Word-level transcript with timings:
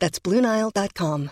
That's 0.00 0.18
BlueNile.com. 0.18 1.30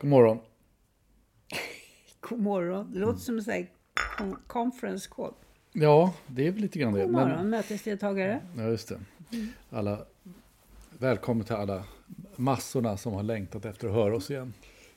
God 0.00 0.10
morgon. 0.10 0.38
God 2.20 2.40
morgon. 2.40 2.92
Det 2.92 2.98
låter 2.98 3.18
som 3.20 3.36
en 3.36 3.42
sån 3.44 3.52
här 3.54 3.66
con- 4.18 4.36
conference 4.46 5.08
call. 5.10 5.32
Ja, 5.72 6.14
det 6.26 6.46
är 6.46 6.50
väl 6.52 6.60
lite 6.62 6.78
grann 6.78 6.92
det. 6.92 7.02
God 7.04 7.10
Men- 7.12 7.28
morgon, 7.28 7.50
mötesdeltagare. 7.50 8.40
Ja, 8.56 8.62
just 8.62 8.88
det. 8.88 9.00
Alla, 9.70 9.98
välkommen 10.98 11.44
till 11.46 11.54
alla 11.54 11.84
massorna 12.36 12.96
som 12.96 13.12
har 13.12 13.22
längtat 13.22 13.64
efter 13.64 13.88
att 13.88 13.94
höra 13.94 14.16
oss 14.16 14.30
igen. 14.30 14.52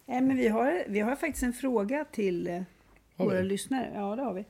Eh, 0.07 0.21
men 0.21 0.37
vi, 0.37 0.47
har, 0.47 0.83
vi 0.87 0.99
har 0.99 1.15
faktiskt 1.15 1.43
en 1.43 1.53
fråga 1.53 2.05
till 2.11 2.47
eh, 2.47 2.61
Har 3.21 3.25
våra 3.29 3.41
vi? 3.41 3.47
lyssnare. 3.47 3.91
Ja, 3.95 4.15
det 4.15 4.21
har 4.21 4.33
vi. 4.33 4.45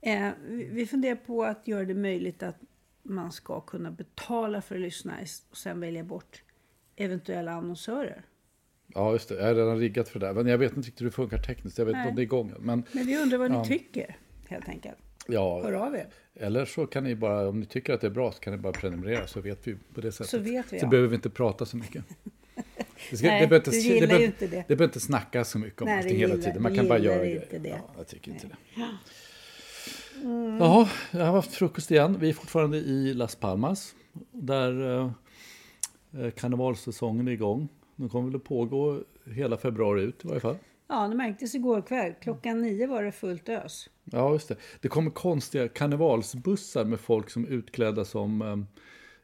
Eh, 0.00 0.30
vi. 0.48 0.86
Funderar 0.86 1.16
på 1.16 1.44
att 1.44 1.68
göra 1.68 1.84
det 1.84 1.94
möjligt 1.94 2.42
att 2.42 2.56
man 3.02 3.32
ska 3.32 3.60
kunna 3.60 3.90
betala 3.90 4.62
för 4.62 4.74
att 4.74 4.80
lyssna 4.80 5.12
och 5.50 5.56
sen 5.56 5.80
välja 5.80 6.04
bort 6.04 6.42
eventuella 6.96 7.52
annonsörer. 7.52 8.22
Ja, 8.86 9.12
just 9.12 9.28
det. 9.28 9.34
Jag 9.34 9.44
har 9.46 9.54
redan 9.54 9.78
riggat 9.78 10.08
för 10.08 10.20
det 10.20 10.26
där. 10.26 10.34
Men 10.34 10.46
jag 10.46 10.58
vet 10.58 10.76
inte 10.76 10.86
riktigt 10.88 11.00
hur 11.00 11.06
det 11.06 11.12
funkar 11.12 11.38
tekniskt. 11.38 11.78
Jag 11.78 11.86
vet 11.86 11.96
inte 11.96 12.08
om 12.08 12.14
det 12.16 12.20
är 12.22 12.24
igång. 12.24 12.52
Men 12.60 12.84
Men 12.92 13.06
vi 13.06 13.22
undrar 13.22 13.38
vad 13.38 13.50
ni 13.50 13.56
Ja. 13.56 13.64
tycker, 13.64 14.16
helt 14.48 14.68
enkelt. 14.68 14.96
ja, 15.28 15.62
Hör 15.62 15.72
av 15.72 15.94
er. 15.94 16.06
eller 16.34 16.64
så 16.64 16.86
kan 16.86 17.04
ni 17.04 17.14
bara, 17.14 17.48
om 17.48 17.60
ni 17.60 17.66
tycker 17.66 17.92
att 17.94 18.00
det 18.00 18.06
är 18.06 18.10
bra 18.10 18.32
så 18.32 18.40
kan 18.40 18.52
ni 18.52 18.58
bara 18.58 18.72
prenumerera 18.72 19.26
så 19.26 19.40
vet 19.40 19.66
vi 19.68 19.76
på 19.94 20.00
det 20.00 20.12
sättet. 20.12 20.30
Så 20.30 20.38
vet 20.38 20.72
vi, 20.72 20.78
Så 20.78 20.84
ja. 20.84 20.88
behöver 20.90 21.08
vi 21.08 21.14
inte 21.14 21.30
prata 21.30 21.64
så 21.66 21.76
mycket. 21.76 22.04
Det, 23.10 23.22
Nej, 23.22 23.40
det, 23.40 23.46
behöver 23.46 23.56
inte, 23.56 23.70
det, 24.00 24.06
behöver, 24.06 24.24
inte 24.24 24.46
det. 24.46 24.56
det 24.56 24.76
behöver 24.76 24.84
inte 24.84 25.00
snacka 25.00 25.44
så 25.44 25.58
mycket 25.58 25.82
om 25.82 25.88
Nej, 25.88 25.98
allting 25.98 26.16
hela 26.16 26.34
gillar- 26.34 26.44
tiden. 26.46 26.62
Man 26.62 26.74
kan 26.74 26.88
bara 26.88 26.98
göra 26.98 27.24
inte 27.26 27.46
grejer. 27.46 27.60
det. 27.62 27.68
Ja, 27.68 27.94
jag 27.96 28.06
tycker 28.06 28.30
inte 28.32 28.46
det. 28.46 28.56
Mm. 30.22 30.56
Jaha, 30.58 30.88
jag 31.10 31.24
har 31.26 31.32
haft 31.32 31.52
frukost 31.54 31.90
igen. 31.90 32.16
Vi 32.20 32.28
är 32.28 32.32
fortfarande 32.32 32.76
i 32.78 33.14
Las 33.14 33.34
Palmas. 33.36 33.94
Där 34.32 34.98
eh, 35.00 35.10
eh, 36.24 36.30
karnevalssäsongen 36.30 37.28
är 37.28 37.32
igång. 37.32 37.68
Den 37.96 38.08
kommer 38.08 38.26
väl 38.26 38.36
att 38.36 38.44
pågå 38.44 39.00
hela 39.34 39.56
februari 39.56 40.02
ut 40.02 40.24
i 40.24 40.28
varje 40.28 40.40
fall. 40.40 40.56
Ja, 40.88 41.08
det 41.08 41.14
märktes 41.14 41.54
igår 41.54 41.82
kväll. 41.82 42.12
Klockan 42.22 42.62
nio 42.62 42.86
var 42.86 43.02
det 43.02 43.12
fullt 43.12 43.48
ös. 43.48 43.88
Ja, 44.04 44.32
just 44.32 44.48
det. 44.48 44.56
Det 44.80 44.88
kommer 44.88 45.10
konstiga 45.10 45.68
karnevalsbussar 45.68 46.84
med 46.84 47.00
folk 47.00 47.30
som 47.30 47.46
utklädda 47.46 48.04
som 48.04 48.42
eh, 48.42 48.56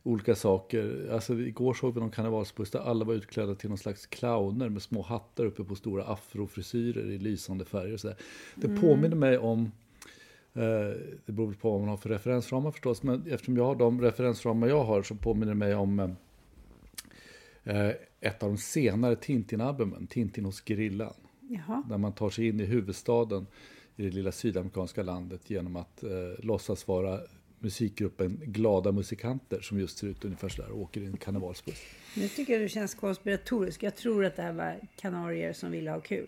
olika 0.03 0.35
saker. 0.35 1.09
Alltså, 1.13 1.35
igår 1.35 1.75
såg 1.75 1.95
vi 1.95 2.01
någon 2.01 2.11
karnevalsbuss 2.11 2.71
där 2.71 2.81
alla 2.81 3.05
var 3.05 3.15
utklädda 3.15 3.55
till 3.55 3.69
någon 3.69 3.79
slags 3.79 4.07
clowner 4.07 4.69
med 4.69 4.83
små 4.83 5.03
hattar 5.03 5.45
uppe 5.45 5.65
på 5.65 5.75
stora 5.75 6.05
afrofrisyrer 6.05 7.11
i 7.11 7.19
lysande 7.19 7.65
färger. 7.65 7.95
Och 7.95 8.01
så 8.01 8.09
där. 8.09 8.17
Det 8.55 8.67
Mm. 8.67 8.81
påminner 8.81 9.17
mig 9.17 9.39
om 9.39 9.73
eh, 10.55 10.63
det 11.27 11.33
beror 11.33 11.53
på 11.53 11.71
vad 11.71 11.81
man 11.81 11.89
har 11.89 11.97
för 11.97 12.09
referensramar 12.09 12.71
förstås, 12.71 13.03
men 13.03 13.23
eftersom 13.27 13.57
jag 13.57 13.65
har 13.65 13.75
de 13.75 14.01
referensramar 14.01 14.69
jag 14.69 14.85
har 14.85 15.03
så 15.03 15.15
påminner 15.15 15.53
det 15.53 15.59
mig 15.59 15.75
om 15.75 16.17
eh, 17.65 17.89
ett 18.21 18.43
av 18.43 18.49
de 18.49 18.59
senare 18.59 19.17
Tintin-albumen, 19.17 20.07
Tintin 20.07 20.45
hos 20.45 20.63
gerillan. 20.69 21.15
Jaha. 21.41 21.83
Där 21.89 21.99
man 21.99 22.13
tar 22.13 22.31
sig 22.31 22.49
in 22.49 22.61
i 22.61 22.65
huvudstaden 22.65 23.47
i 23.97 24.03
det 24.03 24.11
lilla 24.11 24.33
sydamerikanska 24.33 25.03
landet 25.03 25.51
genom 25.51 25.77
att 25.77 26.03
eh, 26.03 26.11
låtsas 26.45 26.89
vara 26.89 27.21
musikgruppen 27.61 28.41
Glada 28.45 28.93
musikanter 28.93 29.61
som 29.61 29.81
just 29.81 29.99
ser 29.99 30.07
ut 30.07 30.25
ungefär 30.25 30.49
sådär 30.49 30.71
och 30.71 30.81
åker 30.81 31.01
i 31.01 31.07
en 31.07 31.17
karnevalsbuss. 31.17 31.83
Nu 32.17 32.29
tycker 32.29 32.53
jag 32.53 32.63
du 32.63 32.69
känns 32.69 32.95
konspiratorisk. 32.95 33.83
Jag 33.83 33.97
tror 33.97 34.25
att 34.25 34.37
det 34.37 34.43
här 34.43 34.53
var 34.53 34.81
kanarier 34.97 35.53
som 35.53 35.71
ville 35.71 35.91
ha 35.91 36.01
kul. 36.01 36.27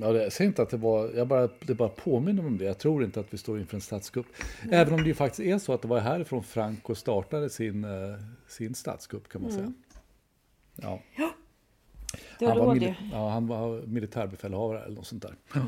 Ja, 0.00 0.12
det, 0.12 0.22
jag 0.22 0.32
säger 0.32 0.48
inte 0.48 0.62
att 0.62 0.70
det 0.70 0.76
var, 0.76 1.10
jag 1.10 1.28
bara, 1.28 1.48
det 1.60 1.74
bara 1.74 1.88
påminner 1.88 2.46
om 2.46 2.58
det. 2.58 2.64
Jag 2.64 2.78
tror 2.78 3.04
inte 3.04 3.20
att 3.20 3.34
vi 3.34 3.38
står 3.38 3.60
inför 3.60 3.74
en 3.74 3.80
statskupp. 3.80 4.26
Även 4.70 4.94
om 4.94 5.00
det 5.02 5.08
ju 5.08 5.14
faktiskt 5.14 5.40
är 5.40 5.58
så 5.58 5.72
att 5.72 5.82
det 5.82 5.88
var 5.88 6.00
härifrån 6.00 6.42
Franco 6.42 6.94
startade 6.94 7.50
sin, 7.50 7.84
eh, 7.84 7.90
sin 8.48 8.74
statskupp 8.74 9.28
kan 9.28 9.42
man 9.42 9.52
säga. 9.52 9.72
Ja. 10.76 11.00
Det 12.38 12.46
var 12.46 12.56
Han 12.56 12.66
var, 12.66 12.74
det. 12.74 12.96
ja, 13.12 13.28
han 13.28 13.46
var 13.46 13.82
militärbefälhavare 13.86 14.82
eller 14.84 14.96
något 14.96 15.06
sånt 15.06 15.22
där. 15.22 15.34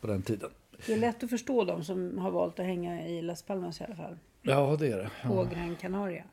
På 0.00 0.06
den 0.06 0.22
tiden. 0.22 0.50
Det 0.86 0.92
är 0.92 0.96
lätt 0.96 1.24
att 1.24 1.30
förstå 1.30 1.64
de 1.64 1.84
som 1.84 2.18
har 2.18 2.30
valt 2.30 2.58
att 2.58 2.66
hänga 2.66 3.08
i 3.08 3.22
Las 3.22 3.42
Palmas 3.42 3.80
i 3.80 3.84
alla 3.84 3.94
fall. 3.96 4.18
Ja, 4.42 4.76
det 4.78 4.86
är 4.92 4.96
det. 4.98 5.10
På 5.24 5.44
Gran 5.54 5.76
Canaria. 5.80 6.24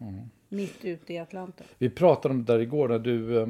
Mitt 0.50 0.86
ute 0.86 1.14
i 1.14 1.18
Atlanten. 1.18 1.66
Vi 1.78 1.90
pratade 1.90 2.34
om 2.34 2.46
det 2.46 2.54
där 2.54 2.60
igår 2.60 2.88
när 2.90 3.00
du, 3.00 3.40
eh, 3.42 3.48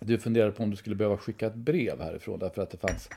du 0.00 0.18
funderade 0.18 0.52
på 0.52 0.62
om 0.62 0.70
du 0.70 0.76
skulle 0.76 0.96
behöva 0.96 1.16
skicka 1.16 1.46
ett 1.46 1.54
brev 1.54 2.00
härifrån 2.00 2.38
därför 2.38 2.62
att 2.62 2.70
det 2.70 2.78
fanns 2.78 3.08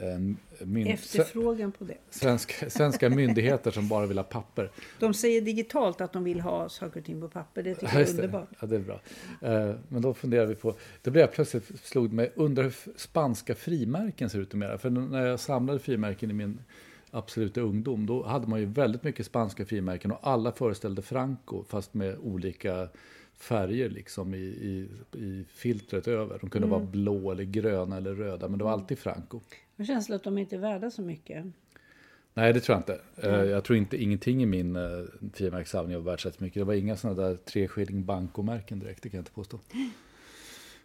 en 0.00 0.36
myn- 0.58 0.86
Efterfrågan 0.92 1.72
på 1.72 1.84
det. 1.84 1.96
svenska, 2.10 2.70
svenska 2.70 3.10
myndigheter 3.10 3.70
som 3.70 3.88
bara 3.88 4.06
vill 4.06 4.18
ha 4.18 4.24
papper. 4.24 4.70
De 4.98 5.14
säger 5.14 5.40
digitalt 5.40 6.00
att 6.00 6.12
de 6.12 6.24
vill 6.24 6.40
ha 6.40 6.68
saker 6.68 7.00
och 7.00 7.06
ting 7.06 7.20
på 7.20 7.28
papper. 7.28 7.62
Det 7.62 7.74
tycker 7.74 7.86
Ja, 7.86 8.00
jag 8.00 8.08
är 8.08 8.12
det. 8.14 8.22
underbart. 8.22 8.48
Ja, 8.60 8.66
det 8.66 8.76
är 8.76 8.80
bra. 8.80 9.00
Eh, 9.42 9.74
Men 9.88 10.02
då 10.02 10.14
funderade 10.14 10.48
vi 10.48 10.54
på, 10.54 10.74
då 11.02 11.10
blev 11.10 11.20
jag 11.20 11.32
plötsligt 11.32 11.80
slog 11.84 12.12
mig, 12.12 12.32
undrar 12.34 12.62
hur 12.64 12.74
spanska 12.96 13.54
frimärken 13.54 14.30
ser 14.30 14.38
ut 14.38 14.52
numera. 14.52 14.78
För 14.78 14.90
när 14.90 15.26
jag 15.26 15.40
samlade 15.40 15.78
frimärken 15.78 16.30
i 16.30 16.34
min 16.34 16.58
absoluta 17.12 17.60
ungdom, 17.60 18.06
då 18.06 18.22
hade 18.22 18.46
man 18.46 18.60
ju 18.60 18.66
väldigt 18.66 19.02
mycket 19.02 19.26
spanska 19.26 19.66
frimärken 19.66 20.10
och 20.12 20.18
alla 20.22 20.52
föreställde 20.52 21.02
Franco, 21.02 21.64
fast 21.68 21.94
med 21.94 22.18
olika 22.18 22.88
färger 23.34 23.88
liksom 23.90 24.34
i, 24.34 24.38
i, 24.38 24.88
i 25.18 25.44
filtret 25.48 26.08
över. 26.08 26.38
De 26.40 26.50
kunde 26.50 26.68
vara 26.68 26.80
blå 26.80 27.30
eller 27.30 27.44
gröna 27.44 27.96
eller 27.96 28.14
röda, 28.14 28.48
men 28.48 28.58
det 28.58 28.64
var 28.64 28.72
alltid 28.72 28.98
Franco. 28.98 29.40
Jag 29.76 29.86
känslan 29.86 30.16
att 30.16 30.24
de 30.24 30.38
inte 30.38 30.56
är 30.56 30.60
värda 30.60 30.90
så 30.90 31.02
mycket. 31.02 31.46
Nej, 32.34 32.52
det 32.52 32.60
tror 32.60 32.74
jag 32.74 32.80
inte. 32.80 33.28
Eh, 33.28 33.50
Jag 33.50 33.64
tror 33.64 33.78
inte 33.78 34.02
ingenting 34.02 34.42
i 34.42 34.46
min 34.46 34.76
uh, 34.76 35.06
frimärkssamling 35.34 35.96
var 35.96 36.12
värt 36.12 36.20
så 36.20 36.30
mycket. 36.38 36.60
Det 36.60 36.64
var 36.64 36.74
inga 36.74 36.96
sådana 36.96 37.22
där 37.22 37.36
tre 37.36 37.68
skilling 37.68 38.04
bankomärken 38.04 38.78
direkt, 38.78 39.02
det 39.02 39.08
kan 39.08 39.18
jag 39.18 39.22
inte 39.22 39.32
påstå. 39.32 39.58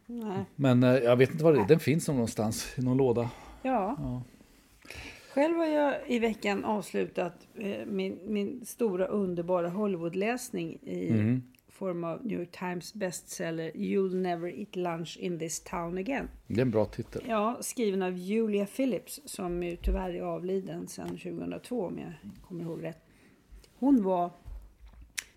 Nej. 0.05 0.45
Men 0.55 0.83
eh, 0.83 0.89
jag 0.89 1.15
vet 1.15 1.31
inte 1.31 1.43
vad 1.43 1.53
det 1.55 1.61
är. 1.61 1.67
Den 1.67 1.79
finns 1.79 2.07
någonstans 2.07 2.73
i 2.77 2.81
någon 2.81 2.97
låda. 2.97 3.29
Ja. 3.61 4.23
Själv 5.37 5.55
har 5.57 5.65
jag 5.65 5.95
i 6.07 6.19
veckan 6.19 6.65
avslutat 6.65 7.47
eh, 7.55 7.85
min, 7.85 8.19
min 8.25 8.65
stora 8.65 9.05
underbara 9.05 9.69
Hollywoodläsning 9.69 10.79
i 10.83 11.09
Mm. 11.09 11.43
form 11.69 12.03
av 12.03 12.25
New 12.25 12.39
York 12.39 12.51
Times 12.51 12.93
bestseller 12.93 13.71
You'll 13.71 14.15
never 14.15 14.59
eat 14.59 14.75
lunch 14.75 15.17
in 15.21 15.39
this 15.39 15.59
town 15.59 15.97
again. 15.97 16.27
Det 16.47 16.57
är 16.57 16.61
en 16.61 16.71
bra 16.71 16.85
titel. 16.85 17.21
Ja, 17.27 17.57
skriven 17.61 18.01
av 18.01 18.17
Julia 18.17 18.65
Phillips 18.65 19.21
som 19.25 19.63
ju 19.63 19.75
tyvärr 19.75 20.09
är 20.13 20.21
avliden 20.21 20.87
sedan 20.87 21.07
2002 21.09 21.85
om 21.85 21.99
jag 21.99 22.13
kommer 22.47 22.63
ihåg 22.63 22.83
rätt. 22.83 22.99
Hon 23.79 24.03
var 24.03 24.31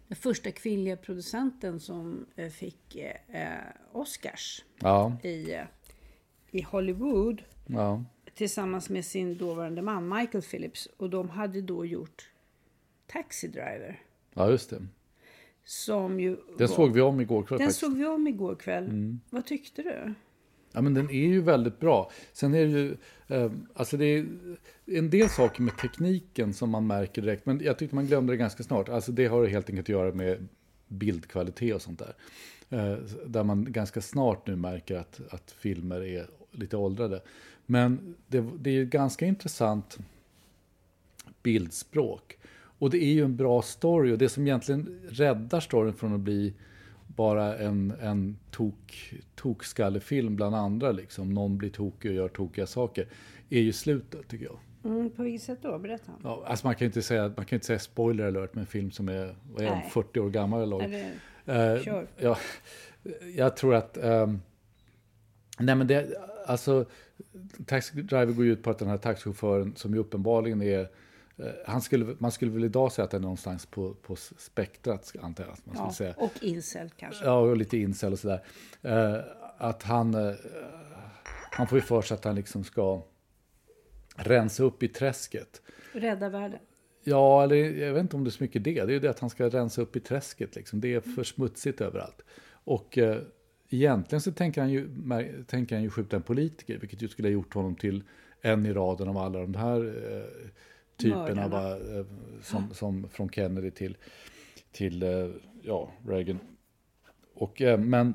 den 0.09 0.17
första 0.17 0.51
kvinnliga 0.51 0.97
producenten 0.97 1.81
som 1.81 2.27
eh, 2.37 2.49
fick 2.49 2.97
eh, 2.97 3.49
Oscars 3.93 4.65
Ja, 4.79 5.17
i, 5.23 5.57
i 6.51 6.63
Hollywood 6.63 7.43
ja. 7.67 8.05
Tillsammans 8.41 8.91
med 8.91 9.05
sin 9.05 9.39
dåvarande 9.39 9.83
man 9.83 10.09
Michael 10.09 10.43
Phillips. 10.43 10.89
Och 10.97 11.11
de 11.11 11.29
hade 11.29 11.61
då 11.61 11.87
gjort 11.87 12.31
Taxi 13.07 13.49
Driver. 13.49 14.03
ja 14.35 14.51
just 14.51 14.71
det. 14.71 14.87
Som 15.65 16.21
ju 16.21 16.37
Den 16.37 16.45
var, 16.59 16.67
såg 16.67 16.93
vi 16.93 17.01
om 17.01 17.21
igår 17.21 17.43
kväll 17.43 17.59
Den 17.59 17.67
faktiskt. 17.67 17.81
såg 17.81 17.97
vi 17.97 18.07
om 18.07 18.27
igår 18.27 18.55
kväll. 18.55 19.17
Vad 19.31 19.47
tyckte 19.47 19.83
du? 19.83 20.15
Ja, 20.73 20.81
men 20.81 20.95
den 20.95 21.11
är 21.11 21.27
ju 21.27 21.41
väldigt 21.41 21.81
bra. 21.81 22.11
Sen 22.33 22.55
är 22.55 22.67
det 22.67 22.71
ju, 22.71 22.97
eh, 23.29 23.53
alltså 23.75 23.97
det 23.97 24.05
är 24.05 24.27
en 24.87 25.11
del 25.11 25.29
saker 25.29 25.63
med 25.63 25.79
tekniken 25.79 26.55
som 26.55 26.71
man 26.71 26.87
märker 26.87 27.23
direkt, 27.23 27.47
men 27.47 27.61
jag 27.61 27.79
tyckte 27.79 27.95
man 27.95 28.07
glömde 28.07 28.33
det 28.33 28.37
ganska 28.37 28.63
snart. 28.63 28.89
Alltså 28.89 29.13
det 29.13 29.27
har 29.27 29.47
helt 29.47 29.71
enkelt 29.71 29.85
att 29.85 29.89
göra 29.89 30.13
med 30.13 30.49
bildkvalitet 30.89 31.75
och 31.75 31.83
sånt 31.83 31.99
där. 31.99 32.15
Eh, 32.71 32.99
där 33.27 33.45
man 33.45 33.73
ganska 33.73 34.01
snart 34.01 34.47
nu 34.47 34.57
märker 34.57 34.97
att, 34.97 35.21
att 35.31 35.51
filmer 35.51 36.03
är 36.03 36.27
lite 36.51 36.77
åldrade. 36.77 37.23
Men 37.71 38.15
det, 38.29 38.45
det 38.59 38.71
är 38.71 38.75
ju 38.75 38.87
ganska 38.87 39.27
intressant 39.27 39.99
bildspråk. 41.43 42.39
Och 42.53 42.91
det 42.91 43.05
är 43.05 43.13
ju 43.13 43.25
en 43.25 43.37
bra 43.37 43.63
story 43.63 44.13
och 44.13 44.19
det 44.19 44.29
som 44.29 44.47
egentligen 44.47 45.01
räddar 45.09 45.61
storyn 45.61 45.95
från 45.95 46.15
att 46.15 46.21
bli 46.21 46.55
bara 47.07 47.59
en, 47.59 47.93
en 48.01 48.39
tok, 48.51 49.15
tokskallefilm 49.35 50.37
bland 50.37 50.55
andra, 50.55 50.93
liksom. 50.93 51.35
någon 51.35 51.59
blir 51.59 51.71
tokig 51.71 52.11
och 52.11 52.17
gör 52.17 52.29
tokiga 52.29 52.67
saker, 52.67 53.07
är 53.51 53.61
ju 53.61 53.73
slutet 53.73 54.29
tycker 54.29 54.45
jag. 54.45 54.59
Mm, 54.85 55.11
på 55.11 55.23
vilket 55.23 55.43
sätt 55.43 55.59
då? 55.63 55.79
Berätta. 55.79 56.13
Ja, 56.23 56.45
alltså 56.47 56.67
man 56.67 56.75
kan 56.75 56.81
ju 56.81 56.87
inte 56.87 57.03
säga, 57.03 57.33
man 57.37 57.47
kan 57.47 57.57
inte 57.57 57.67
säga 57.67 57.79
spoiler 57.79 58.27
alert 58.27 58.55
med 58.55 58.61
en 58.61 58.67
film 58.67 58.91
som 58.91 59.09
är, 59.09 59.37
vad 59.53 59.63
är 59.63 59.67
den, 59.67 59.79
Nej. 59.79 59.91
40 59.91 60.21
år 60.21 60.31
gammal 60.31 60.63
eller 60.63 60.83
Är 60.83 60.89
det, 60.89 61.11
Eh, 61.45 61.83
Kör. 61.83 62.07
ja, 62.17 62.39
jag 63.37 63.57
tror 63.57 63.75
att... 63.75 63.97
ehm, 63.97 64.41
nej 65.59 65.75
men 65.75 65.87
det, 65.87 66.13
alltså, 66.47 66.85
Taxi 67.67 68.03
Driver 68.03 68.33
går 68.33 68.45
ju 68.45 68.53
ut 68.53 68.63
på 68.63 68.71
att 68.71 68.79
den 68.79 68.89
här 68.89 68.99
taxichauffören 68.99 69.77
som 69.77 69.95
ju 69.95 70.01
uppenbarligen 70.01 70.63
är... 70.63 70.81
eh, 71.37 71.47
han 71.67 71.83
skulle, 71.83 72.17
man 72.19 72.33
skulle 72.33 72.51
väl 72.51 72.65
idag 72.65 72.93
säga 72.93 73.05
att 73.05 73.11
det 73.11 73.17
är 73.17 73.21
någonstans 73.21 73.67
på, 73.67 73.95
på 73.95 74.17
spektrat, 74.17 75.13
antar 75.21 75.45
jag. 75.45 75.57
Man 75.65 75.75
skulle 75.75 75.89
ja, 75.89 75.93
säga. 75.93 76.15
och 76.17 76.45
incel 76.45 76.91
kanske. 76.97 77.25
Ja, 77.25 77.39
och 77.39 77.57
lite 77.57 77.77
incel 77.79 78.13
och 78.13 78.19
sådär. 78.19 78.43
Eh, 78.83 79.17
att 79.59 79.83
han, 79.83 80.15
eh, 80.15 80.35
han 81.51 81.67
får 81.67 81.79
ju 81.79 81.83
för 81.83 82.03
sig 82.03 82.15
att 82.15 82.25
han 82.25 82.35
liksom 82.35 82.65
ska 82.65 83.03
rensa 84.17 84.63
upp 84.63 84.83
i 84.83 84.89
träsket. 84.89 85.63
Rädda 85.93 86.29
världen. 86.29 86.59
Ja, 87.05 87.43
eller 87.45 87.57
jag 87.57 87.93
vet 87.93 88.01
inte 88.01 88.17
om 88.17 88.25
det 88.25 88.29
är 88.29 88.33
så 88.33 88.43
mycket 88.43 88.65
det. 88.65 88.75
Det 88.75 88.81
är 88.81 88.89
ju 88.89 89.01
det 89.01 89.11
att 89.11 89.21
han 89.21 89.31
ska 89.31 89.49
rensa 89.49 89.83
upp 89.83 89.97
i 89.97 90.01
träsket. 90.01 90.57
Liksom. 90.57 90.81
Det 90.81 90.95
är 90.95 91.01
för 91.01 91.25
smutsigt 91.25 91.81
överallt. 91.81 92.23
Och 92.65 92.99
eh, 92.99 93.19
egentligen 93.71 94.21
så 94.21 94.33
tänker 94.33 94.61
han, 94.61 94.71
ju, 94.71 94.89
tänker 95.47 95.77
han 95.77 95.83
ju 95.83 95.91
skjuta 95.91 96.17
en 96.17 96.23
politiker, 96.23 96.79
vilket 96.79 97.03
ju 97.03 97.09
skulle 97.09 97.29
ha 97.29 97.33
gjort 97.33 97.55
honom 97.55 97.75
till 97.75 98.03
en 98.41 98.67
i 98.67 98.73
raden 98.73 99.09
av 99.09 99.17
alla 99.17 99.41
de 99.41 99.55
här 99.55 99.85
eh, 99.85 100.51
typerna 100.97 101.49
va, 101.49 101.71
eh, 101.71 102.07
som, 102.43 102.75
som 102.75 103.09
från 103.09 103.31
Kennedy 103.31 103.71
till, 103.71 103.97
till 104.73 105.03
eh, 105.03 105.29
ja, 105.63 105.93
Reagan. 106.07 106.39
Och, 107.35 107.63
eh, 107.63 107.79
men, 107.79 108.15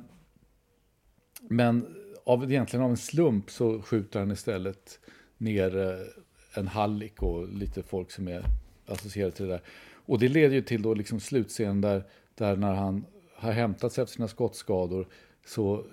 men 1.41 1.95
av, 2.23 2.51
egentligen 2.51 2.83
av 2.83 2.91
en 2.91 2.97
slump 2.97 3.51
så 3.51 3.81
skjuter 3.81 4.19
han 4.19 4.31
istället 4.31 4.99
ner 5.37 5.77
eh, 5.77 6.59
en 6.59 6.67
hallick 6.67 7.23
och 7.23 7.49
lite 7.49 7.83
folk 7.83 8.11
som 8.11 8.27
är 8.27 8.43
associerade 8.85 9.31
till 9.31 9.45
det 9.45 9.51
där. 9.51 9.61
Och 10.05 10.19
det 10.19 10.27
leder 10.27 10.55
ju 10.55 10.61
till 10.61 10.81
då 10.81 10.93
liksom 10.93 11.19
slutscenen 11.19 11.81
där, 11.81 12.03
där 12.35 12.55
när 12.55 12.73
han 12.73 13.05
har 13.35 13.51
hämtat 13.51 13.93
sig 13.93 14.01
efter 14.01 14.15
sina 14.15 14.27
skottskador 14.27 15.07
så 15.45 15.85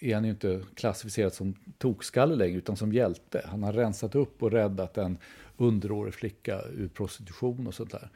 är 0.00 0.14
han 0.14 0.24
ju 0.24 0.30
inte 0.30 0.60
klassificerad 0.74 1.32
som 1.32 1.54
tokskalle 1.78 2.34
längre 2.34 2.58
utan 2.58 2.76
som 2.76 2.92
hjälte. 2.92 3.42
Han 3.46 3.62
har 3.62 3.72
rensat 3.72 4.14
upp 4.14 4.42
och 4.42 4.50
räddat 4.52 4.98
en 4.98 5.18
underårig 5.56 6.14
flicka 6.14 6.60
ur 6.76 6.88
prostitution 6.88 7.66
och 7.66 7.74
sånt 7.74 7.90
där. 7.90 8.08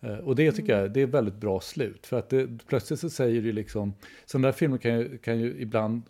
Eh, 0.00 0.18
Och 0.18 0.36
det 0.36 0.52
tycker 0.52 0.78
jag 0.78 0.92
det 0.92 1.00
är 1.00 1.04
ett 1.04 1.10
väldigt 1.14 1.34
bra 1.34 1.60
slut. 1.60 2.06
För 2.06 2.18
att 2.18 2.28
det, 2.28 2.48
plötsligt 2.66 3.00
så 3.00 3.10
säger 3.10 3.42
det 3.42 3.52
liksom, 3.52 3.92
sådana 4.26 4.48
där 4.48 4.52
filmer 4.52 4.78
kan 4.78 4.98
ju, 4.98 5.18
kan 5.18 5.40
ju 5.40 5.60
ibland 5.60 6.02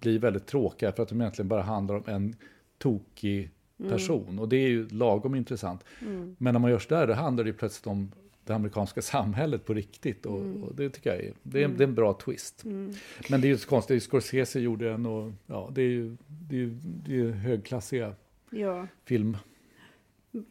bli 0.00 0.18
väldigt 0.18 0.46
tråkiga 0.46 0.92
för 0.92 1.02
att 1.02 1.08
de 1.08 1.20
egentligen 1.20 1.48
bara 1.48 1.62
handlar 1.62 1.94
om 1.94 2.02
en 2.06 2.36
tokig 2.78 3.50
person. 3.90 4.38
Och 4.38 4.48
det 4.48 4.56
är 4.56 4.68
ju 4.68 4.88
lagom 4.88 5.34
intressant. 5.34 5.84
Men 6.38 6.52
när 6.52 6.58
man 6.58 6.70
gör 6.70 6.78
sådär, 6.78 7.06
då 7.06 7.12
handlar 7.12 7.44
det 7.44 7.50
ju 7.50 7.56
plötsligt 7.56 7.86
om 7.86 8.12
det 8.46 8.54
amerikanska 8.54 9.02
samhället 9.02 9.64
på 9.64 9.74
riktigt. 9.74 10.26
Och, 10.26 10.40
och 10.40 10.74
det 10.74 10.90
tycker 10.90 11.10
jag 11.10 11.24
är, 11.24 11.32
det 11.42 11.62
är, 11.62 11.68
det 11.68 11.84
är 11.84 11.88
en 11.88 11.94
bra 11.94 12.12
twist. 12.12 12.64
Men 12.64 13.40
det 13.40 13.46
är 13.46 13.48
ju 13.48 13.58
så 13.58 13.68
konstigt, 13.68 14.02
Scorsese 14.02 14.60
gjorde 14.60 14.90
en 14.92 15.06
och 15.06 15.32
ja, 15.46 15.70
det 15.74 15.82
är 15.82 15.88
ju, 15.88 16.16
det 16.26 16.54
är 16.56 16.60
ju, 16.60 16.70
det 16.82 17.12
är 17.12 17.16
ju 17.16 17.32
högklassiga 17.32 18.14
Ja. 18.50 18.86
film. 19.04 19.36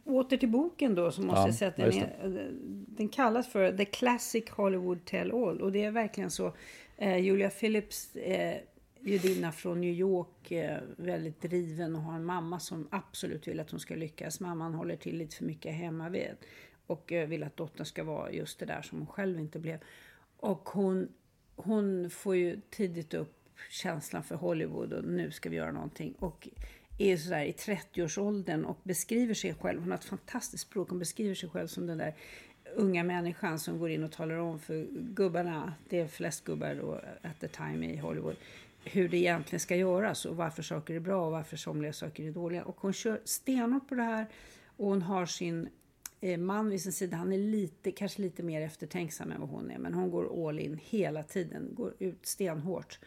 Åter 0.04 0.36
till 0.36 0.48
boken 0.48 0.94
då 0.94 1.10
så 1.10 1.22
måste 1.22 1.40
Ja, 1.40 1.46
jag 1.46 1.54
säga 1.54 1.68
att 1.68 1.76
den, 1.76 1.92
är, 1.92 2.50
den 2.96 3.08
kallas 3.08 3.48
för 3.52 3.76
The 3.76 3.84
Classic 3.84 4.50
Hollywood 4.50 5.04
Tell 5.04 5.30
All. 5.32 5.60
Och 5.60 5.72
det 5.72 5.84
är 5.84 5.90
verkligen 5.90 6.30
så. 6.30 6.52
Eh, 6.96 7.16
Julia 7.18 7.50
Phillips, 7.50 8.16
eh, 8.16 8.56
judinna 9.00 9.52
från 9.52 9.80
New 9.80 9.92
York, 9.94 10.50
eh, 10.50 10.78
väldigt 10.96 11.42
driven 11.42 11.96
och 11.96 12.02
har 12.02 12.14
en 12.14 12.24
mamma 12.24 12.60
som 12.60 12.88
absolut 12.90 13.48
vill 13.48 13.60
att 13.60 13.70
hon 13.70 13.80
ska 13.80 13.94
lyckas. 13.94 14.40
Mamman 14.40 14.74
håller 14.74 14.96
till 14.96 15.16
lite 15.18 15.36
för 15.36 15.44
mycket 15.44 15.74
hemma 15.74 16.08
vid 16.08 16.28
och 16.86 17.12
eh, 17.12 17.28
vill 17.28 17.42
att 17.42 17.56
dottern 17.56 17.86
ska 17.86 18.04
vara 18.04 18.32
just 18.32 18.58
det 18.58 18.66
där 18.66 18.82
som 18.82 18.98
hon 18.98 19.06
själv 19.06 19.40
inte 19.40 19.58
blev. 19.58 19.78
Och 20.36 20.68
hon, 20.68 21.08
hon 21.56 22.10
får 22.10 22.36
ju 22.36 22.60
tidigt 22.70 23.14
upp 23.14 23.32
känslan 23.70 24.22
för 24.22 24.34
Hollywood 24.34 24.92
och 24.92 25.04
nu 25.04 25.30
ska 25.30 25.50
vi 25.50 25.56
göra 25.56 25.72
någonting. 25.72 26.14
Och 26.18 26.48
är 26.98 27.16
sådär 27.16 27.44
i 27.44 27.52
30-årsåldern 27.52 28.64
och 28.64 28.78
beskriver 28.82 29.34
sig 29.34 29.54
själv. 29.54 29.80
Hon 29.80 29.90
har 29.90 29.98
ett 29.98 30.04
fantastiskt 30.04 30.62
språk. 30.62 30.88
Hon 30.88 30.98
beskriver 30.98 31.34
sig 31.34 31.48
själv 31.48 31.66
som 31.66 31.86
den 31.86 31.98
där 31.98 32.14
unga 32.74 33.04
människan 33.04 33.58
som 33.58 33.78
går 33.78 33.90
in 33.90 34.04
och 34.04 34.12
talar 34.12 34.36
om 34.36 34.58
för 34.58 34.86
gubbarna, 34.92 35.74
det 35.88 36.00
är 36.00 36.06
flest 36.06 36.44
gubbar 36.44 36.74
då 36.74 37.00
at 37.22 37.40
the 37.40 37.48
time 37.48 37.92
i 37.92 37.96
Hollywood, 37.96 38.36
hur 38.84 39.08
det 39.08 39.16
egentligen 39.16 39.60
ska 39.60 39.76
göras 39.76 40.24
och 40.24 40.36
varför 40.36 40.62
saker 40.62 40.94
är 40.94 41.00
bra 41.00 41.26
och 41.26 41.32
varför 41.32 41.56
somliga 41.56 41.92
saker 41.92 42.24
är 42.24 42.30
dåliga. 42.30 42.64
Och 42.64 42.76
hon 42.80 42.92
kör 42.92 43.20
stenhårt 43.24 43.88
på 43.88 43.94
det 43.94 44.02
här 44.02 44.26
och 44.76 44.86
hon 44.86 45.02
har 45.02 45.26
sin 45.26 45.68
man 46.38 46.70
vid 46.70 46.82
sin 46.82 46.92
sida. 46.92 47.16
Han 47.16 47.32
är 47.32 47.38
lite, 47.38 47.90
kanske 47.90 48.22
lite 48.22 48.42
mer 48.42 48.60
eftertänksam 48.60 49.32
än 49.32 49.40
vad 49.40 49.48
hon 49.48 49.70
är, 49.70 49.78
men 49.78 49.94
hon 49.94 50.10
går 50.10 50.48
all 50.48 50.58
in 50.58 50.80
hela 50.82 51.22
tiden, 51.22 51.68
går 51.74 51.94
ut 51.98 52.26
stenhårt. 52.26 52.98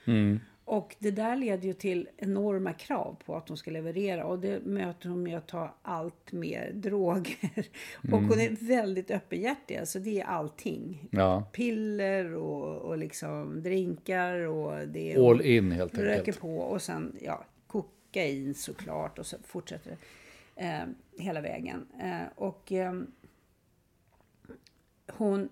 Och 0.65 0.95
det 0.99 1.11
där 1.11 1.35
leder 1.35 1.67
ju 1.67 1.73
till 1.73 2.09
enorma 2.17 2.73
krav 2.73 3.17
på 3.25 3.35
att 3.35 3.47
hon 3.47 3.57
ska 3.57 3.71
leverera 3.71 4.25
och 4.25 4.39
det 4.39 4.65
möter 4.65 5.09
hon 5.09 5.23
med 5.23 5.37
att 5.37 5.47
ta 5.47 5.75
allt 5.81 6.31
mer 6.31 6.71
droger. 6.73 7.67
Och 8.11 8.19
hon 8.21 8.39
är 8.39 8.67
väldigt 8.67 9.11
öppenhjärtig, 9.11 9.77
alltså 9.77 9.99
det 9.99 10.21
är 10.21 10.25
allting. 10.25 11.07
Ja. 11.11 11.49
Piller 11.53 12.33
och, 12.33 12.75
och 12.81 12.97
liksom 12.97 13.63
drinkar 13.63 14.35
och 14.35 14.87
det 14.87 15.13
är 15.13 15.29
All 15.29 15.41
in 15.41 15.71
helt 15.71 15.97
röker 15.97 16.17
enkelt. 16.19 16.39
på 16.39 16.57
och 16.57 16.81
sen 16.81 17.15
ja, 17.21 17.45
kokain 17.67 18.53
såklart 18.53 19.19
och 19.19 19.25
så 19.25 19.37
fortsätter 19.43 19.91
det 19.91 19.97
eh, 20.59 20.85
hela 21.17 21.41
vägen. 21.41 21.87
Eh, 21.99 22.27
och 22.35 22.71
eh, 22.71 22.93
hon, 25.07 25.49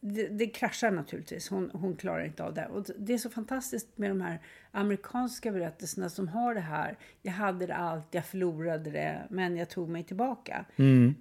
det, 0.00 0.28
det 0.28 0.46
kraschar 0.46 0.90
naturligtvis. 0.90 1.48
Hon, 1.48 1.70
hon 1.74 1.96
klarar 1.96 2.24
inte 2.24 2.44
av 2.44 2.54
det. 2.54 2.66
Och 2.66 2.86
det 2.98 3.14
är 3.14 3.18
så 3.18 3.30
fantastiskt 3.30 3.98
med 3.98 4.10
de 4.10 4.20
här 4.20 4.38
amerikanska 4.70 5.52
berättelserna 5.52 6.08
som 6.08 6.28
har 6.28 6.54
det 6.54 6.60
här. 6.60 6.98
Jag 7.22 7.32
hade 7.32 7.66
det 7.66 7.74
allt, 7.74 8.06
jag 8.10 8.24
förlorade 8.24 8.90
det, 8.90 9.22
men 9.30 9.56
jag 9.56 9.70
tog 9.70 9.88
mig 9.88 10.04
tillbaka. 10.04 10.64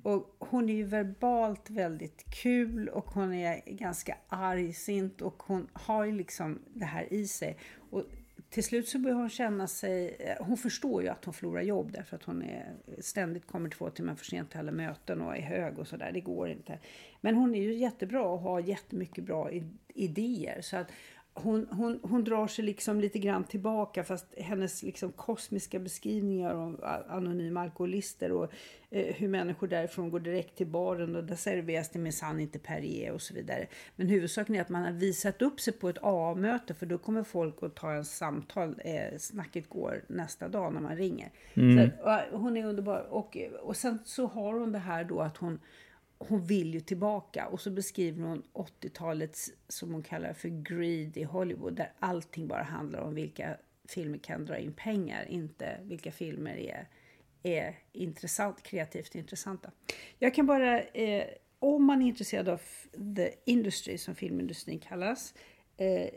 Och 0.04 0.36
hon 0.40 0.70
är 0.70 0.74
ju 0.74 0.84
verbalt 0.84 1.70
väldigt 1.70 2.26
kul 2.30 2.90
och 2.90 3.06
hon 3.06 3.34
är 3.34 3.62
ganska 3.66 4.18
argsint 4.28 5.22
och 5.22 5.44
hon 5.44 5.68
har 5.74 6.06
ju 6.06 6.12
liksom 6.12 6.60
det 6.74 6.86
här 6.86 7.14
i 7.14 7.28
sig. 7.28 7.58
Och 7.90 8.04
till 8.52 8.64
slut 8.64 8.88
så 8.88 9.00
börjar 9.00 9.18
hon 9.18 9.30
känna 9.30 9.68
sig... 9.68 10.16
Eh, 10.20 10.46
hon 10.46 10.58
förstår 10.58 11.04
ju 11.04 11.10
att 11.10 11.26
hon 11.26 11.34
förlorar 11.34 11.62
jobb 11.62 11.92
därför 11.92 12.16
att 12.16 12.24
hon 12.24 12.44
är, 12.44 12.74
ständigt 13.00 13.48
kommer 13.48 13.70
två 13.70 13.90
timmar 13.90 14.16
för 14.16 14.26
sent 14.26 14.50
till 14.50 14.60
alla 14.60 14.72
möten 14.72 15.22
och 15.22 15.38
är 15.38 15.42
hög 15.42 15.80
och 15.80 15.88
sådär. 15.88 16.12
Det 16.14 16.22
går 16.22 16.50
inte. 16.50 16.80
Men 17.22 17.36
hon 17.36 17.56
är 17.56 17.62
ju 17.62 17.74
jättebra 17.74 18.24
och 18.24 18.40
har 18.40 18.60
jättemycket 18.60 19.24
bra 19.24 19.52
idéer. 19.88 20.62
Så 20.62 20.78
att 20.78 20.88
hon, 21.34 21.68
hon, 21.72 22.00
hon 22.04 22.24
drar 22.24 22.48
sig 22.48 22.66
liksom 22.66 23.02
lite 23.02 23.20
grann 23.20 23.44
tillbaka 23.44 24.04
fast 24.04 24.26
hennes 24.38 24.84
liksom 24.84 25.12
kosmiska 25.12 25.80
beskrivningar 25.80 26.54
om 26.54 26.80
anonyma 27.10 27.62
alkoholister 27.62 28.32
och 28.32 28.52
eh, 28.90 29.16
hur 29.16 29.28
människor 29.28 29.68
därifrån 29.68 30.10
går 30.10 30.20
direkt 30.20 30.58
till 30.58 30.68
baren 30.68 31.16
och 31.16 31.24
där 31.24 31.36
serveras 31.36 31.90
det 31.90 32.00
minsann 32.00 32.40
inte 32.40 32.60
Perrier 32.60 33.12
och 33.12 33.22
så 33.22 33.34
vidare. 33.34 33.68
Men 33.96 34.08
huvudsaken 34.08 34.56
är 34.56 34.62
att 34.62 34.70
man 34.70 34.84
har 34.84 34.92
visat 34.92 35.42
upp 35.42 35.60
sig 35.60 35.74
på 35.74 35.90
ett 35.90 35.98
A-möte 36.02 36.74
för 36.74 36.86
då 36.86 36.98
kommer 36.98 37.24
folk 37.24 37.64
att 37.64 37.76
ta 37.76 37.92
en 37.92 38.06
samtal. 38.06 38.82
Eh, 38.86 39.18
snacket 39.18 39.70
går 39.70 40.04
nästa 40.08 40.48
dag 40.48 40.74
när 40.74 40.82
man 40.82 40.96
ringer. 40.96 41.32
Mm. 41.54 41.90
Så, 42.04 42.38
hon 42.38 42.58
är 42.58 42.66
underbar. 42.66 43.08
Och, 43.10 43.38
och 43.62 43.78
sen 43.78 44.00
så 44.06 44.26
har 44.28 44.54
hon 44.54 44.72
det 44.72 44.80
här 44.80 45.04
då 45.04 45.20
att 45.20 45.38
hon 45.38 45.60
hon 46.28 46.46
vill 46.46 46.74
ju 46.74 46.80
tillbaka 46.80 47.48
och 47.48 47.62
så 47.62 47.72
beskriver 47.72 48.24
hon 48.24 48.44
80-talets, 48.54 49.52
som 49.68 49.92
hon 49.94 50.04
kallar 50.04 50.34
för 50.34 50.50
greed 50.50 51.18
i 51.18 51.24
Hollywood, 51.24 51.76
där 51.76 51.94
allting 52.00 52.48
bara 52.48 52.64
handlar 52.64 53.00
om 53.00 53.16
vilka 53.16 53.58
filmer 53.90 54.18
kan 54.18 54.46
dra 54.46 54.58
in 54.58 54.74
pengar, 54.74 55.26
inte 55.30 55.78
vilka 55.84 56.12
filmer 56.12 56.56
är, 56.56 56.88
är 57.44 57.80
intressant, 57.92 58.64
kreativt 58.64 59.16
intressanta. 59.16 59.72
Jag 60.20 60.36
kan 60.36 60.46
bara, 60.46 60.82
eh, 60.82 61.26
om 61.60 61.86
man 61.86 62.02
är 62.02 62.08
intresserad 62.08 62.50
av 62.50 62.62
the 63.16 63.32
industry, 63.46 63.98
som 63.98 64.16
filmindustrin 64.16 64.80
kallas, 64.80 65.34
eh, 65.82 66.10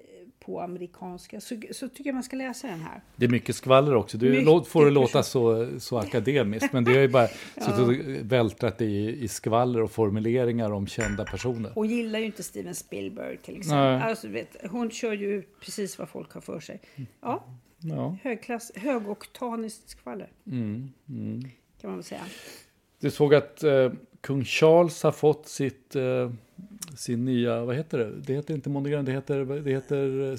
på 0.45 0.61
amerikanska 0.61 1.41
så, 1.41 1.57
så 1.71 1.89
tycker 1.89 2.07
jag 2.11 2.15
man 2.15 2.23
ska 2.23 2.37
läsa 2.37 2.67
den 2.67 2.81
här. 2.81 3.01
Det 3.17 3.25
är 3.25 3.31
mycket 3.31 3.57
skvaller 3.57 3.95
också. 3.95 4.19
Du 4.19 4.31
mycket 4.31 4.69
får 4.69 4.85
det 4.85 4.91
låta 4.91 5.23
så, 5.23 5.69
så 5.79 5.99
akademiskt 5.99 6.73
men 6.73 6.85
det 6.85 6.93
är 6.93 7.01
ju 7.01 7.09
bara 7.09 7.29
ja. 7.55 7.95
vältrat 8.23 8.81
i, 8.81 9.19
i 9.25 9.29
skvaller 9.29 9.83
och 9.83 9.91
formuleringar 9.91 10.71
om 10.71 10.87
kända 10.87 11.25
personer. 11.25 11.73
Hon 11.75 11.89
gillar 11.89 12.19
ju 12.19 12.27
inte 12.27 12.43
Steven 12.43 12.75
Spielberg 12.75 13.37
till 13.37 13.57
exempel. 13.57 14.09
Alltså, 14.09 14.29
vet, 14.29 14.57
hon 14.71 14.91
kör 14.91 15.13
ju 15.13 15.35
ut 15.35 15.61
precis 15.61 15.99
vad 15.99 16.09
folk 16.09 16.33
har 16.33 16.41
för 16.41 16.61
sig. 16.61 16.81
Ja, 17.21 17.45
ja. 17.79 18.17
Högklass, 18.23 18.73
högoktaniskt 18.75 19.89
skvaller. 19.89 20.29
Mm, 20.47 20.93
mm. 21.09 21.43
Kan 21.81 21.91
man 21.91 21.97
väl 21.97 22.05
säga. 22.05 22.25
Du 23.01 23.11
såg 23.11 23.35
att 23.35 23.63
eh, 23.63 23.93
kung 24.21 24.45
Charles 24.45 25.03
har 25.03 25.13
fått 25.13 25.49
sitt 25.49 25.97
eh, 25.97 26.31
sin 26.97 27.25
nya, 27.25 27.65
vad 27.65 27.77
heter 27.77 27.99
det? 27.99 28.13
Det 28.27 28.35
heter 28.35 28.55
inte 28.55 28.69
monogram, 28.69 29.05
det 29.05 29.13
heter, 29.13 29.45
det 29.45 29.71
heter 29.71 30.33
eh, 30.33 30.39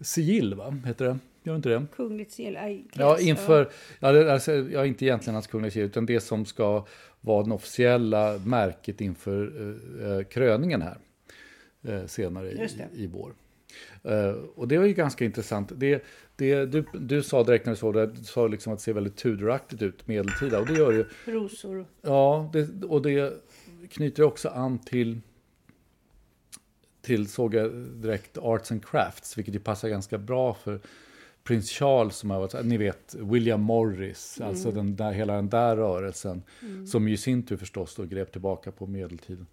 sigill, 0.00 0.54
va? 0.54 0.76
Heter 0.86 1.04
det? 1.04 1.18
Gör 1.42 1.56
inte 1.56 1.68
det? 1.68 1.86
Kungligt 1.96 2.32
sigill? 2.32 2.84
Ja, 2.92 3.18
inför, 3.20 3.70
ja, 4.00 4.12
det, 4.12 4.32
alltså, 4.32 4.52
ja, 4.52 4.86
inte 4.86 5.04
egentligen 5.04 5.34
hans 5.34 5.46
kungliga 5.46 5.70
sigill, 5.70 5.86
utan 5.86 6.06
det 6.06 6.20
som 6.20 6.44
ska 6.44 6.86
vara 7.20 7.46
det 7.46 7.54
officiella 7.54 8.38
märket 8.46 9.00
inför 9.00 9.52
eh, 10.02 10.24
kröningen 10.24 10.82
här 10.82 10.98
eh, 11.82 12.06
senare 12.06 12.50
i, 12.50 12.68
i 12.92 13.06
vår. 13.06 13.34
Uh, 14.08 14.44
och 14.54 14.68
det 14.68 14.78
var 14.78 14.86
ju 14.86 14.92
ganska 14.92 15.24
intressant. 15.24 15.72
Det, 15.76 16.04
det, 16.36 16.66
du, 16.66 16.84
du 16.92 17.22
sa 17.22 17.44
direkt 17.44 17.66
när 17.66 17.72
du 17.72 17.76
såg 17.76 17.94
det, 17.94 18.06
du 18.06 18.24
sa 18.24 18.46
liksom 18.46 18.72
att 18.72 18.78
det 18.78 18.82
ser 18.82 18.92
väldigt 18.92 19.16
Tudoraktigt 19.16 19.82
ut, 19.82 20.06
medeltida. 20.06 20.60
Och 20.60 20.66
det 20.66 20.74
gör 20.74 20.92
ju... 20.92 21.04
Rosor. 21.24 21.86
Ja, 22.02 22.50
det, 22.52 22.84
och 22.84 23.02
det 23.02 23.32
knyter 23.90 24.22
också 24.22 24.48
an 24.48 24.78
till 24.78 25.20
till 27.04 27.28
såg 27.28 27.54
jag 27.54 27.72
direkt 27.72 28.38
Arts 28.38 28.72
and 28.72 28.86
Crafts, 28.86 29.38
vilket 29.38 29.54
ju 29.54 29.58
passar 29.58 29.88
ganska 29.88 30.18
bra 30.18 30.54
för 30.54 30.80
prins 31.44 31.70
Charles 31.70 32.16
som 32.16 32.30
har 32.30 32.40
varit, 32.40 32.64
ni 32.64 32.76
vet 32.76 33.14
William 33.14 33.60
Morris, 33.60 34.36
mm. 34.36 34.48
alltså 34.48 34.70
den 34.70 34.96
där, 34.96 35.12
hela 35.12 35.34
den 35.34 35.48
där 35.48 35.76
rörelsen, 35.76 36.42
mm. 36.62 36.86
som 36.86 37.08
ju 37.08 37.14
i 37.14 37.16
sin 37.16 37.42
tur 37.42 37.56
förstås 37.56 37.94
då 37.94 38.02
grep 38.02 38.32
tillbaka 38.32 38.72
på 38.72 38.86
medeltiden. 38.86 39.46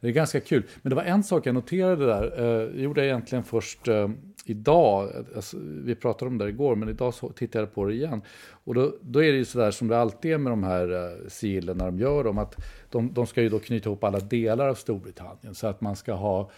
Det 0.00 0.08
är 0.08 0.12
ganska 0.12 0.40
kul, 0.40 0.62
men 0.82 0.90
det 0.90 0.96
var 0.96 1.02
en 1.02 1.24
sak 1.24 1.46
jag 1.46 1.54
noterade 1.54 2.06
där, 2.06 2.40
eh, 2.40 2.82
gjorde 2.82 3.00
jag 3.00 3.06
egentligen 3.06 3.44
först 3.44 3.88
eh, 3.88 4.10
idag, 4.44 5.12
alltså, 5.36 5.56
vi 5.60 5.94
pratade 5.94 6.28
om 6.28 6.38
det 6.38 6.48
igår, 6.48 6.76
men 6.76 6.88
idag 6.88 7.14
så 7.14 7.28
tittade 7.28 7.62
jag 7.64 7.74
på 7.74 7.84
det 7.84 7.94
igen. 7.94 8.22
Och 8.64 8.74
då, 8.74 8.94
då 9.00 9.24
är 9.24 9.32
det 9.32 9.38
ju 9.38 9.44
sådär 9.44 9.70
som 9.70 9.88
det 9.88 9.98
alltid 9.98 10.32
är 10.32 10.38
med 10.38 10.52
de 10.52 10.64
här 10.64 10.92
uh, 10.92 11.28
sigillen 11.28 11.76
när 11.76 11.84
de 11.84 11.98
gör 11.98 12.24
dem, 12.24 12.38
att 12.38 12.56
de, 12.90 13.12
de 13.12 13.26
ska 13.26 13.42
ju 13.42 13.48
då 13.48 13.58
knyta 13.58 13.88
ihop 13.88 14.04
alla 14.04 14.20
delar 14.20 14.68
av 14.68 14.74
Storbritannien, 14.74 15.54
så 15.54 15.66
att 15.66 15.80
man 15.80 15.96
ska 15.96 16.12
ha 16.12 16.50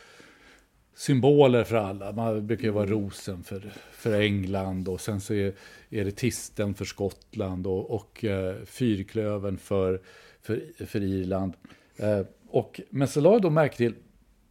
symboler 0.95 1.65
för 1.65 1.77
alla. 1.77 2.13
Man 2.13 2.47
brukar 2.47 2.65
ju 2.65 2.71
vara 2.71 2.87
mm. 2.87 3.01
rosen 3.01 3.43
för, 3.43 3.73
för 3.93 4.21
England 4.21 4.89
och 4.89 5.01
sen 5.01 5.21
så 5.21 5.35
är, 5.35 5.55
är 5.91 6.05
det 6.05 6.11
tisten 6.11 6.75
för 6.75 6.85
Skottland 6.85 7.67
och, 7.67 7.91
och 7.91 8.25
eh, 8.25 8.57
fyrklöven 8.65 9.59
för, 9.59 10.01
för, 10.43 10.87
för 10.87 11.03
Irland. 11.03 11.53
Eh, 11.97 12.21
och, 12.49 12.81
men 12.91 13.09
så 13.09 13.21
la 13.21 13.33
jag 13.33 13.43
då 13.43 13.51
märke 13.51 13.77
till 13.77 13.95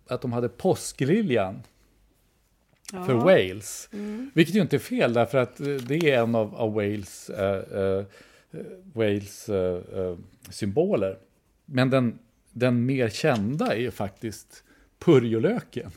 att 0.07 0.21
de 0.21 0.33
hade 0.33 0.49
påskliljan 0.49 1.63
ja. 2.93 3.05
för 3.05 3.13
Wales. 3.13 3.89
Mm. 3.93 4.31
Vilket 4.33 4.55
ju 4.55 4.61
inte 4.61 4.75
är 4.75 4.79
fel 4.79 5.13
därför 5.13 5.37
att 5.37 5.57
det 5.57 5.95
är 5.95 6.21
en 6.23 6.35
av, 6.35 6.55
av 6.55 6.73
Wales, 6.73 7.29
eh, 7.29 7.79
eh 7.81 8.05
Wales 8.93 9.49
eh, 9.49 10.17
symboler. 10.49 11.17
Men 11.65 11.89
den, 11.89 12.19
den 12.51 12.85
mer 12.85 13.09
kända 13.09 13.75
är 13.75 13.79
ju 13.79 13.91
faktiskt 13.91 14.63
purjolöken. 15.05 15.91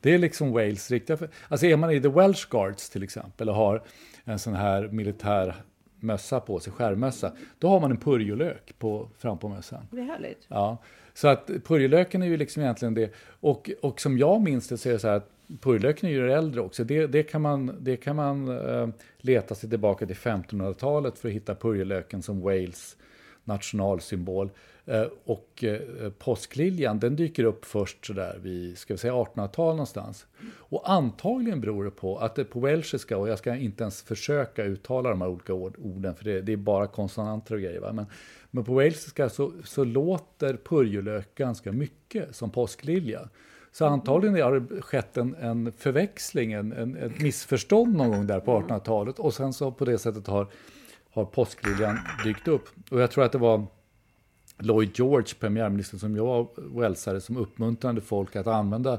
Det 0.00 0.14
är 0.14 0.18
liksom 0.18 0.52
Wales 0.52 0.90
riktiga... 0.90 1.18
Alltså 1.48 1.66
är 1.66 1.76
man 1.76 1.90
i 1.90 2.00
The 2.00 2.08
Welsh 2.08 2.48
Guards 2.50 2.90
till 2.90 3.02
exempel 3.02 3.48
och 3.48 3.54
har 3.54 3.82
en 4.24 4.38
sån 4.38 4.54
här 4.54 4.88
militär 4.88 5.54
mössa 6.00 6.40
på 6.40 6.60
sig, 6.60 6.72
skärmössa, 6.72 7.32
då 7.58 7.68
har 7.68 7.80
man 7.80 7.90
en 7.90 7.96
purjolök 7.96 8.78
på, 8.78 9.08
fram 9.18 9.38
på 9.38 9.48
mössan. 9.48 9.88
Det 9.90 10.00
är 10.00 10.04
härligt. 10.04 10.46
Ja, 10.48 10.78
så 11.14 11.28
att 11.28 11.50
purjolöken 11.64 12.22
är 12.22 12.26
ju 12.26 12.36
liksom 12.36 12.62
egentligen 12.62 12.94
det. 12.94 13.12
Och, 13.40 13.70
och 13.82 14.00
som 14.00 14.18
jag 14.18 14.40
minns 14.42 14.68
det 14.68 14.78
så 14.78 14.88
är 14.88 14.92
det 14.92 14.98
så 14.98 15.08
här 15.08 15.16
att 15.16 15.30
purjolöken 15.60 16.08
är 16.08 16.12
ju 16.12 16.32
äldre 16.32 16.60
också. 16.60 16.84
Det, 16.84 17.06
det 17.06 17.22
kan 17.22 17.42
man, 17.42 17.76
det 17.80 17.96
kan 17.96 18.16
man 18.16 18.48
uh, 18.48 18.88
leta 19.18 19.54
sig 19.54 19.70
tillbaka 19.70 20.06
till 20.06 20.16
1500-talet 20.16 21.18
för 21.18 21.28
att 21.28 21.34
hitta 21.34 21.54
purjolöken 21.54 22.22
som 22.22 22.40
Wales 22.40 22.96
nationalsymbol. 23.44 24.50
Eh, 24.86 25.06
och 25.24 25.64
eh, 25.64 26.10
påskliljan 26.18 26.98
den 26.98 27.16
dyker 27.16 27.44
upp 27.44 27.64
först 27.64 28.06
sådär 28.06 28.38
vid 28.42 28.78
ska 28.78 28.94
vi 28.94 28.98
säga 28.98 29.12
1800-tal 29.12 29.70
någonstans. 29.74 30.26
Och 30.56 30.90
antagligen 30.90 31.60
beror 31.60 31.84
det 31.84 31.90
på 31.90 32.18
att 32.18 32.34
det 32.34 32.44
på 32.44 32.60
welsiska, 32.60 33.16
och 33.16 33.28
jag 33.28 33.38
ska 33.38 33.56
inte 33.56 33.84
ens 33.84 34.02
försöka 34.02 34.64
uttala 34.64 35.10
de 35.10 35.20
här 35.20 35.28
olika 35.28 35.54
orden 35.54 36.14
för 36.14 36.24
det, 36.24 36.40
det 36.40 36.52
är 36.52 36.56
bara 36.56 36.86
konsonanter 36.86 37.54
och 37.54 37.60
grejer. 37.60 37.80
Va? 37.80 37.92
Men, 37.92 38.06
men 38.50 38.64
på 38.64 38.74
welsiska 38.74 39.28
så, 39.28 39.52
så 39.64 39.84
låter 39.84 40.56
purjolök 40.56 41.34
ganska 41.34 41.72
mycket 41.72 42.36
som 42.36 42.50
påsklilja. 42.50 43.28
Så 43.72 43.86
antagligen 43.86 44.42
har 44.42 44.60
det 44.60 44.82
skett 44.82 45.16
en, 45.16 45.34
en 45.34 45.72
förväxling, 45.72 46.52
en, 46.52 46.72
en, 46.72 46.96
ett 46.96 47.20
missförstånd 47.20 47.96
någon 47.96 48.10
gång 48.10 48.26
där 48.26 48.40
på 48.40 48.60
1800-talet 48.60 49.18
och 49.18 49.34
sen 49.34 49.52
så 49.52 49.72
på 49.72 49.84
det 49.84 49.98
sättet 49.98 50.26
har, 50.26 50.46
har 51.10 51.24
påskliljan 51.24 51.98
dykt 52.24 52.48
upp. 52.48 52.68
Och 52.90 53.00
jag 53.00 53.10
tror 53.10 53.24
att 53.24 53.32
det 53.32 53.38
var 53.38 53.66
Lloyd 54.58 54.90
George, 54.94 55.34
premiärministern 55.40 56.00
som 56.00 56.16
jag 56.16 56.48
walesare, 56.56 57.20
som 57.20 57.36
uppmuntrade 57.36 58.00
folk 58.00 58.36
att 58.36 58.46
använda 58.46 58.98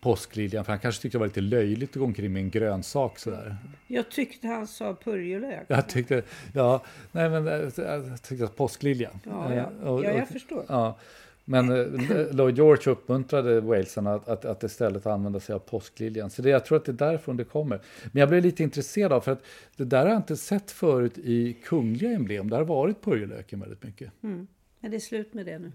påskliljan, 0.00 0.64
för 0.64 0.72
han 0.72 0.80
kanske 0.80 1.02
tyckte 1.02 1.18
det 1.18 1.20
var 1.20 1.26
lite 1.26 1.40
löjligt 1.40 1.90
att 1.90 1.96
gå 1.96 2.04
omkring 2.04 2.32
med 2.32 2.42
en 2.42 2.50
grönsak 2.50 3.18
sådär. 3.18 3.56
Jag 3.86 4.10
tyckte 4.10 4.46
han 4.46 4.66
sa 4.66 4.94
purjolök. 4.94 5.64
Jag 5.68 5.88
tyckte, 5.88 6.22
ja, 6.54 6.82
nej 7.12 7.30
men 7.30 7.48
eh, 7.48 7.70
jag 7.76 8.22
tyckte 8.22 8.44
att 8.44 8.56
påskliljan. 8.56 9.20
Ja, 9.24 9.54
ja. 9.54 9.66
Och, 9.82 9.94
och, 9.94 10.04
ja 10.04 10.10
jag 10.10 10.28
förstår. 10.28 10.64
Ja. 10.68 10.98
Men 11.44 11.70
eh, 11.70 12.34
Lloyd 12.34 12.56
George 12.56 12.92
uppmuntrade 12.92 13.60
walesarna 13.60 14.14
att, 14.14 14.28
att, 14.28 14.44
att 14.44 14.62
istället 14.62 15.06
använda 15.06 15.40
sig 15.40 15.54
av 15.54 15.58
påskliljan. 15.58 16.30
Så 16.30 16.42
det, 16.42 16.50
jag 16.50 16.64
tror 16.64 16.78
att 16.78 16.84
det 16.84 16.92
är 16.92 17.06
därifrån 17.06 17.36
det 17.36 17.44
kommer. 17.44 17.80
Men 18.12 18.20
jag 18.20 18.28
blev 18.28 18.42
lite 18.42 18.62
intresserad 18.62 19.12
av, 19.12 19.20
för 19.20 19.32
att 19.32 19.42
det 19.76 19.84
där 19.84 20.02
har 20.02 20.08
jag 20.08 20.16
inte 20.16 20.36
sett 20.36 20.70
förut 20.70 21.18
i 21.18 21.52
kungliga 21.52 22.10
emblem. 22.10 22.50
Det 22.50 22.56
har 22.56 22.64
varit 22.64 23.02
purjolöken 23.02 23.60
väldigt 23.60 23.82
mycket. 23.82 24.12
Mm. 24.22 24.46
Men 24.82 24.90
det 24.90 24.96
är 24.96 25.00
slut 25.00 25.34
med 25.34 25.46
det 25.46 25.58
nu. 25.58 25.72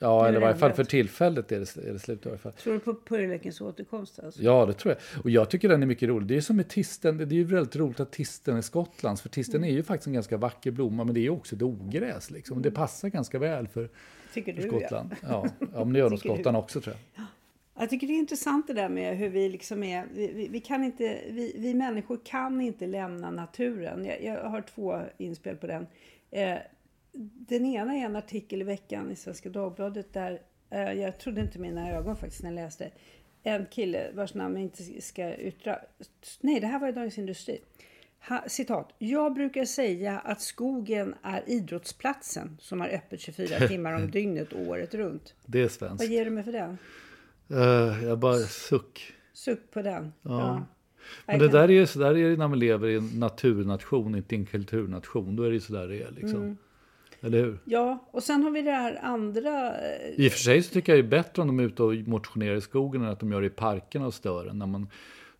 Ja, 0.00 0.28
eller 0.28 0.38
i 0.38 0.40
varje 0.40 0.56
fall 0.56 0.72
för 0.72 0.84
tillfället 0.84 1.52
är 1.52 1.58
det, 1.58 1.88
är 1.88 1.92
det 1.92 1.98
slut. 1.98 2.26
I 2.26 2.28
varje 2.28 2.38
fall. 2.38 2.52
Tror 2.52 2.74
du 2.74 2.80
på 2.80 2.94
purjolökens 2.94 3.60
återkomst? 3.60 4.18
Alltså? 4.18 4.42
Ja, 4.42 4.66
det 4.66 4.72
tror 4.72 4.94
jag. 4.94 5.24
Och 5.24 5.30
jag 5.30 5.50
tycker 5.50 5.68
den 5.68 5.82
är 5.82 5.86
mycket 5.86 6.08
rolig. 6.08 6.28
Det 6.28 6.36
är 6.36 6.40
som 6.40 6.56
med 6.56 6.68
tisten. 6.68 7.16
Det 7.16 7.24
är 7.24 7.32
ju 7.32 7.44
väldigt 7.44 7.76
roligt 7.76 8.00
att 8.00 8.12
tisten 8.12 8.56
är 8.56 8.60
Skottlands. 8.60 9.22
För 9.22 9.28
tisten 9.28 9.56
mm. 9.56 9.70
är 9.70 9.74
ju 9.74 9.82
faktiskt 9.82 10.06
en 10.06 10.12
ganska 10.12 10.36
vacker 10.36 10.70
blomma, 10.70 11.04
men 11.04 11.14
det 11.14 11.26
är 11.26 11.30
också 11.30 11.56
ett 11.56 11.62
ogräs. 11.62 12.30
Liksom. 12.30 12.54
Mm. 12.54 12.62
Det 12.62 12.70
passar 12.70 13.08
ganska 13.08 13.38
väl 13.38 13.68
för, 13.68 13.88
tycker 14.34 14.54
för 14.54 14.68
Skottland. 14.68 15.14
Ja. 15.22 15.28
ja, 15.60 15.66
ja 15.74 15.84
men 15.84 15.92
det 15.92 15.98
gör 15.98 16.10
nog 16.10 16.18
Skottland 16.18 16.56
också 16.56 16.80
tror 16.80 16.96
jag. 17.14 17.26
Jag 17.74 17.90
tycker 17.90 18.06
det 18.06 18.12
är 18.12 18.18
intressant 18.18 18.66
det 18.66 18.72
där 18.72 18.88
med 18.88 19.16
hur 19.16 19.28
vi 19.28 19.48
liksom 19.48 19.82
är. 19.82 20.06
Vi, 20.14 20.32
vi, 20.32 20.48
vi 20.48 20.60
kan 20.60 20.84
inte, 20.84 21.18
vi, 21.30 21.54
vi, 21.58 21.74
människor 21.74 22.18
kan 22.24 22.60
inte 22.60 22.86
lämna 22.86 23.30
naturen. 23.30 24.04
Jag, 24.04 24.24
jag 24.24 24.44
har 24.44 24.62
två 24.62 25.00
inspel 25.18 25.56
på 25.56 25.66
den. 25.66 25.86
Eh, 26.30 26.58
den 27.48 27.66
ena 27.66 27.94
är 27.94 28.04
en 28.04 28.16
artikel 28.16 28.60
i 28.60 28.64
veckan 28.64 29.10
i 29.10 29.16
Svenska 29.16 29.48
Dagbladet 29.48 30.12
där 30.12 30.42
eh, 30.70 30.92
jag 30.92 31.18
trodde 31.18 31.40
inte 31.40 31.58
mina 31.58 31.90
ögon 31.90 32.16
faktiskt 32.16 32.42
när 32.42 32.50
jag 32.50 32.56
läste. 32.56 32.90
En 33.42 33.66
kille 33.66 34.10
vars 34.14 34.34
namn 34.34 34.54
jag 34.54 34.62
inte 34.62 35.00
ska 35.00 35.36
yttra. 35.36 35.78
Nej, 36.40 36.60
det 36.60 36.66
här 36.66 36.78
var 36.78 36.88
i 36.88 36.92
Dagens 36.92 37.18
Industri. 37.18 37.60
Ha, 38.28 38.44
citat. 38.46 38.92
Jag 38.98 39.34
brukar 39.34 39.64
säga 39.64 40.18
att 40.18 40.40
skogen 40.40 41.14
är 41.22 41.42
idrottsplatsen 41.46 42.56
som 42.60 42.80
har 42.80 42.88
öppet 42.88 43.20
24 43.20 43.58
timmar 43.68 43.92
om 43.92 44.10
dygnet 44.10 44.52
året 44.52 44.94
runt. 44.94 45.34
Det 45.46 45.62
är 45.62 45.68
svenskt. 45.68 46.04
Vad 46.04 46.12
ger 46.12 46.24
du 46.24 46.30
mig 46.30 46.44
för 46.44 46.52
det? 46.52 46.76
Uh, 47.50 48.04
jag 48.04 48.18
bara 48.18 48.38
suck. 48.38 49.12
Suck 49.32 49.70
på 49.70 49.82
den. 49.82 50.12
Ja. 50.22 50.30
Ja. 50.30 50.66
Men 51.26 51.38
det 51.38 51.48
där 51.48 51.62
är 51.62 51.72
ju 51.72 51.86
så 51.86 51.98
där 51.98 52.16
är 52.16 52.30
det 52.30 52.36
när 52.36 52.48
man 52.48 52.58
lever 52.58 52.88
i 52.88 52.96
en 52.96 53.06
naturnation, 53.06 54.14
inte 54.14 54.36
en 54.36 54.46
kulturnation. 54.46 55.36
Då 55.36 55.42
är 55.42 55.48
det 55.48 55.54
ju 55.54 55.60
så 55.60 55.72
där 55.72 55.88
det 55.88 56.02
är 56.02 56.10
liksom. 56.10 56.42
Mm. 56.42 56.56
Eller 57.22 57.38
hur? 57.38 57.58
Ja, 57.64 58.08
och 58.10 58.22
sen 58.22 58.42
har 58.42 58.50
vi 58.50 58.62
det 58.62 58.70
här 58.70 58.98
andra. 59.02 59.76
eh, 59.78 60.10
I 60.16 60.28
och 60.28 60.32
för 60.32 60.38
sig 60.38 60.62
så 60.62 60.72
tycker 60.72 60.96
jag 60.96 61.04
det 61.04 61.08
är 61.08 61.22
bättre 61.22 61.42
om 61.42 61.48
de 61.48 61.60
är 61.60 61.64
ute 61.64 61.82
och 61.82 61.94
motionerar 61.94 62.54
i 62.56 62.60
skogen 62.60 63.02
än 63.02 63.08
att 63.08 63.20
de 63.20 63.32
gör 63.32 63.40
det 63.40 63.46
i 63.46 63.50
parkerna 63.50 64.06
och 64.06 64.14
stör 64.14 64.46
en. 64.46 64.58
När 64.58 64.66
man, 64.66 64.88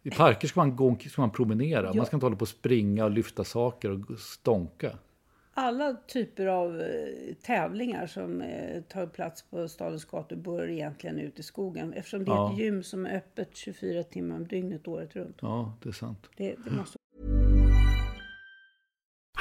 I 0.02 0.10
parker 0.10 0.48
ska 0.48 0.60
man, 0.60 0.76
gå, 0.76 0.96
ska 1.10 1.22
man 1.22 1.30
promenera. 1.30 1.92
Man 1.94 2.06
ska 2.06 2.16
inte 2.16 2.26
hålla 2.26 2.36
på 2.36 2.42
och 2.42 2.48
springa 2.48 3.04
och 3.04 3.10
lyfta 3.10 3.44
saker 3.44 3.90
och 3.90 4.18
stånka. 4.18 4.98
Alla 5.54 5.96
typer 6.06 6.46
av 6.46 6.80
eh, 6.80 6.86
tävlingar 7.42 8.06
som 8.06 8.40
eh, 8.42 8.82
tar 8.82 9.06
plats 9.06 9.42
på 9.42 9.68
stadens 9.68 10.04
gator 10.04 10.36
bör 10.36 10.70
egentligen 10.70 11.18
ut 11.18 11.38
i 11.38 11.42
skogen. 11.42 11.92
Eftersom 11.92 12.24
det 12.24 12.30
är 12.30 12.34
Ja. 12.34 12.52
ett 12.52 12.58
gym 12.58 12.82
som 12.82 13.06
är 13.06 13.16
öppet 13.16 13.56
24 13.56 14.02
timmar 14.02 14.36
om 14.36 14.46
dygnet 14.46 14.88
året 14.88 15.16
runt. 15.16 15.36
Ja, 15.40 15.74
det 15.82 15.88
är 15.88 15.92
sant. 15.92 16.28
Det, 16.36 16.54
det 16.64 16.70
måste 16.70 16.98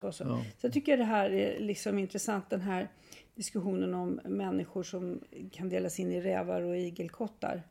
Och 0.00 0.14
så. 0.14 0.24
så 0.24 0.66
jag 0.66 0.72
tycker 0.72 0.96
det 0.96 1.04
här 1.04 1.30
är 1.30 1.60
liksom 1.60 1.98
intressant, 1.98 2.50
den 2.50 2.60
här 2.60 2.88
diskussionen 3.34 3.94
om 3.94 4.20
människor 4.24 4.82
som 4.82 5.20
kan 5.52 5.68
delas 5.68 6.00
in 6.00 6.12
i 6.12 6.20
rävar 6.20 6.62
och 6.62 6.76
igelkottar. 6.76 7.62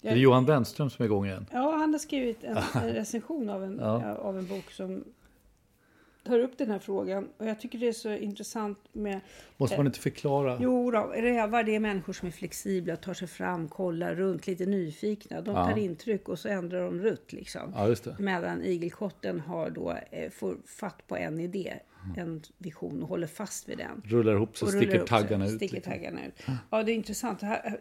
Det 0.00 0.08
är 0.08 0.16
Johan 0.16 0.44
Wenström 0.44 0.90
som 0.90 1.02
är 1.02 1.06
igång 1.06 1.26
igen. 1.26 1.46
Ja, 1.52 1.76
han 1.76 1.92
har 1.92 1.98
skrivit 1.98 2.44
en, 2.44 2.56
en 2.74 2.88
recension 2.94 3.48
av 3.48 3.64
en, 3.64 3.80
av 3.80 4.38
en 4.38 4.46
bok 4.46 4.70
som 4.70 5.04
tar 6.26 6.38
upp 6.38 6.58
den 6.58 6.70
här 6.70 6.78
frågan. 6.78 7.28
Och 7.36 7.46
jag 7.46 7.60
tycker 7.60 7.78
det 7.78 7.88
är 7.88 7.92
så 7.92 8.12
intressant 8.12 8.78
med... 8.92 9.20
Måste 9.56 9.76
man 9.76 9.86
inte 9.86 9.98
förklara? 9.98 10.58
Jo, 10.60 10.90
då, 10.90 10.98
rävar 11.00 11.62
det 11.62 11.74
är 11.74 11.80
människor 11.80 12.12
som 12.12 12.28
är 12.28 12.32
flexibla, 12.32 12.96
tar 12.96 13.14
sig 13.14 13.28
fram, 13.28 13.68
kollar 13.68 14.14
runt, 14.14 14.46
lite 14.46 14.66
nyfikna. 14.66 15.40
De 15.40 15.54
tar 15.54 15.78
intryck 15.78 16.28
och 16.28 16.38
så 16.38 16.48
ändrar 16.48 16.84
de 16.84 17.00
rutt 17.00 17.32
liksom. 17.32 17.72
Ja, 17.74 17.88
just 17.88 18.04
det. 18.04 18.16
Medan 18.18 18.62
igelkotten 18.62 19.40
har 19.40 19.70
då, 19.70 19.96
eh, 20.10 20.30
får 20.30 20.56
fatt 20.66 21.06
på 21.06 21.16
en 21.16 21.40
idé, 21.40 21.74
en 22.16 22.42
vision 22.58 23.02
och 23.02 23.08
håller 23.08 23.26
fast 23.26 23.68
vid 23.68 23.78
den. 23.78 24.02
Rullar 24.04 24.32
ihop 24.32 24.56
så 24.56 24.66
Och 24.66 24.72
sticker 24.72 24.98
sig, 24.98 25.06
taggarna 25.06 25.46
ut. 25.46 25.56
Sticker 25.56 25.74
liksom. 25.74 25.92
taggarna 25.92 26.26
ut. 26.26 26.42
Ja, 26.70 26.82
det 26.82 26.92
är 26.92 26.94
intressant. 26.94 27.42
Här, 27.42 27.78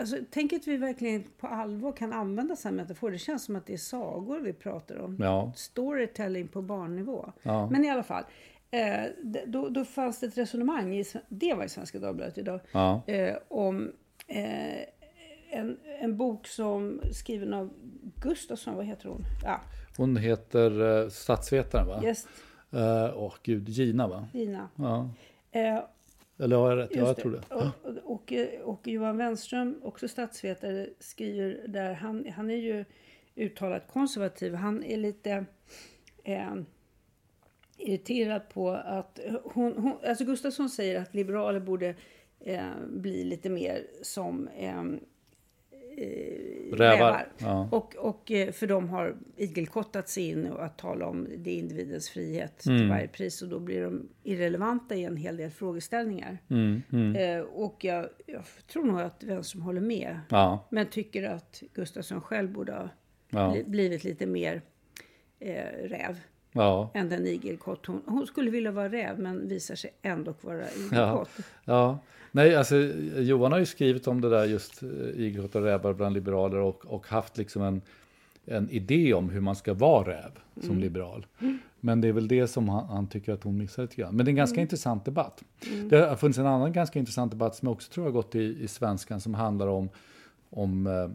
alltså, 0.00 0.16
tänk 0.30 0.52
att 0.52 0.66
vi 0.66 0.76
verkligen 0.76 1.24
på 1.38 1.46
allvar 1.46 1.92
kan 1.92 2.12
använda 2.12 2.56
sådana 2.56 2.82
metaforer. 2.82 3.12
Det 3.12 3.18
känns 3.18 3.44
som 3.44 3.56
att 3.56 3.66
det 3.66 3.72
är 3.72 3.76
sagor 3.78 4.40
vi 4.40 4.52
pratar 4.52 4.98
om. 4.98 5.16
Ja. 5.20 5.52
Storytelling 5.56 6.48
på 6.48 6.62
barnnivå. 6.62 7.32
Ja. 7.42 7.70
Men 7.70 7.84
i 7.84 7.90
alla 7.90 8.02
fall. 8.02 8.24
Eh, 8.70 9.04
då, 9.46 9.68
då 9.68 9.84
fanns 9.84 10.20
det 10.20 10.26
ett 10.26 10.38
resonemang, 10.38 10.94
i, 10.96 11.04
det 11.28 11.54
var 11.54 11.64
i 11.64 11.68
Svenska 11.68 11.98
Dagbladet 11.98 12.38
idag, 12.38 12.60
Ja. 12.72 13.02
eh, 13.06 13.36
om 13.48 13.92
eh, 14.26 14.80
en, 15.50 15.76
en 16.00 16.16
bok 16.16 16.46
som 16.46 17.00
skriven 17.12 17.54
av 17.54 17.70
Gustafsson, 18.22 18.76
vad 18.76 18.86
heter 18.86 19.08
hon? 19.08 19.24
Ja, 19.44 19.60
Hon 19.96 20.16
heter 20.16 20.80
uh, 20.82 21.08
statsvetaren 21.08 21.86
va? 21.86 22.00
just 22.04 22.28
Eh, 22.72 23.10
Åh 23.16 23.34
gud, 23.42 23.68
Gina 23.68 24.08
va? 24.08 24.28
Gina. 24.32 24.68
Ja. 24.76 25.10
Eh, 25.50 25.78
Eller 26.38 26.56
har 26.56 26.70
jag 26.70 26.78
rätt? 26.78 26.90
Ja, 26.94 27.06
jag 27.06 27.16
tror 27.16 27.32
det. 27.32 27.54
Och, 27.54 28.04
och, 28.04 28.32
och 28.64 28.88
Johan 28.88 29.16
Wenström, 29.16 29.80
också 29.82 30.08
statsvetare, 30.08 30.88
skriver 30.98 31.68
där, 31.68 31.92
han, 31.92 32.26
han 32.36 32.50
är 32.50 32.56
ju 32.56 32.84
uttalat 33.34 33.88
konservativ. 33.88 34.54
Han 34.54 34.84
är 34.84 34.96
lite 34.96 35.44
eh, 36.24 36.54
irriterad 37.78 38.48
på 38.48 38.70
att 38.70 39.20
hon, 39.44 39.72
hon, 39.78 39.92
alltså 40.06 40.24
Gustafsson 40.24 40.70
säger 40.70 41.00
att 41.00 41.14
liberaler 41.14 41.60
borde 41.60 41.94
eh, 42.40 42.70
bli 42.88 43.24
lite 43.24 43.50
mer 43.50 43.86
som 44.02 44.48
eh, 44.48 44.84
eh, 45.96 46.76
Rävar, 46.76 47.28
ja. 47.38 47.68
Och, 47.72 47.96
och 47.96 48.30
eh, 48.30 48.52
för 48.52 48.66
de 48.66 48.88
har 48.88 49.16
igelkottat 49.36 50.08
sig 50.08 50.28
in 50.28 50.46
och 50.46 50.64
att 50.64 50.78
tala 50.78 51.06
om 51.06 51.26
det 51.36 51.52
individens 51.52 52.08
frihet 52.10 52.66
Mm. 52.66 52.78
till 52.78 52.88
varje 52.88 53.08
pris 53.08 53.42
och 53.42 53.48
då 53.48 53.58
blir 53.58 53.82
de 53.82 54.08
irrelevanta 54.22 54.94
i 54.94 55.04
en 55.04 55.16
hel 55.16 55.36
del 55.36 55.50
frågeställningar. 55.50 56.38
Mm, 56.50 56.82
Eh, 57.16 57.40
och 57.40 57.84
jag, 57.84 58.08
jag 58.26 58.42
tror 58.72 58.84
nog 58.84 59.00
att 59.00 59.22
Wenström 59.22 59.62
håller 59.62 59.80
med. 59.80 60.20
Ja, 60.30 60.66
Men 60.70 60.86
tycker 60.86 61.22
att 61.28 61.62
Gustafsson 61.74 62.20
själv 62.20 62.52
borde 62.52 62.72
ha 62.72 62.88
Ja. 63.32 63.52
bli, 63.52 63.64
blivit 63.64 64.04
lite 64.04 64.26
mer 64.26 64.62
eh, 65.40 65.64
räv 65.88 66.16
ja, 66.52 66.90
än 66.94 67.08
den 67.08 67.26
igelkott. 67.26 67.86
Hon, 67.86 68.02
hon 68.06 68.26
skulle 68.26 68.50
vilja 68.50 68.70
vara 68.70 68.88
räv 68.88 69.18
men 69.18 69.48
visar 69.48 69.74
sig 69.74 69.90
ändå 70.02 70.34
vara 70.40 70.58
ja, 70.58 70.66
igelkott. 70.76 71.30
ja. 71.64 71.98
Nej, 72.32 72.56
alltså 72.56 72.76
Johan 73.16 73.52
har 73.52 73.58
ju 73.58 73.66
skrivit 73.66 74.06
om 74.06 74.20
det 74.20 74.30
där 74.30 74.44
just 74.44 74.82
eh, 74.82 74.88
igelkott 74.88 75.54
och 75.54 75.62
rävar 75.62 75.92
bland 75.92 76.14
liberaler 76.14 76.58
och, 76.58 76.86
och 76.86 77.06
haft 77.06 77.38
liksom 77.38 77.62
en, 77.62 77.82
en 78.44 78.70
idé 78.70 79.14
om 79.14 79.30
hur 79.30 79.40
man 79.40 79.56
ska 79.56 79.74
vara 79.74 80.08
räv 80.08 80.30
som 80.62 80.78
liberal. 80.78 81.26
Men 81.80 82.00
det 82.00 82.08
är 82.08 82.12
väl 82.12 82.28
det 82.28 82.46
som 82.46 82.68
han, 82.68 82.86
han 82.86 83.06
tycker 83.06 83.32
att 83.32 83.44
hon 83.44 83.58
missar 83.58 83.82
lite 83.82 83.96
grann. 83.96 84.16
Men 84.16 84.24
det 84.26 84.28
är 84.28 84.32
en 84.32 84.36
ganska 84.36 84.60
intressant 84.60 85.04
debatt. 85.04 85.42
Det 85.90 85.96
har 85.96 86.16
funnits 86.16 86.38
en 86.38 86.46
annan 86.46 86.72
ganska 86.72 86.98
intressant 86.98 87.32
debatt 87.32 87.54
som 87.54 87.66
jag 87.66 87.72
också 87.72 87.92
tror 87.92 88.04
har 88.04 88.10
gått 88.10 88.34
i, 88.34 88.62
i 88.62 88.68
svenskan 88.68 89.20
som 89.20 89.34
handlar 89.34 89.66
om, 89.66 89.88
om 90.50 90.86
eh, 90.86 91.08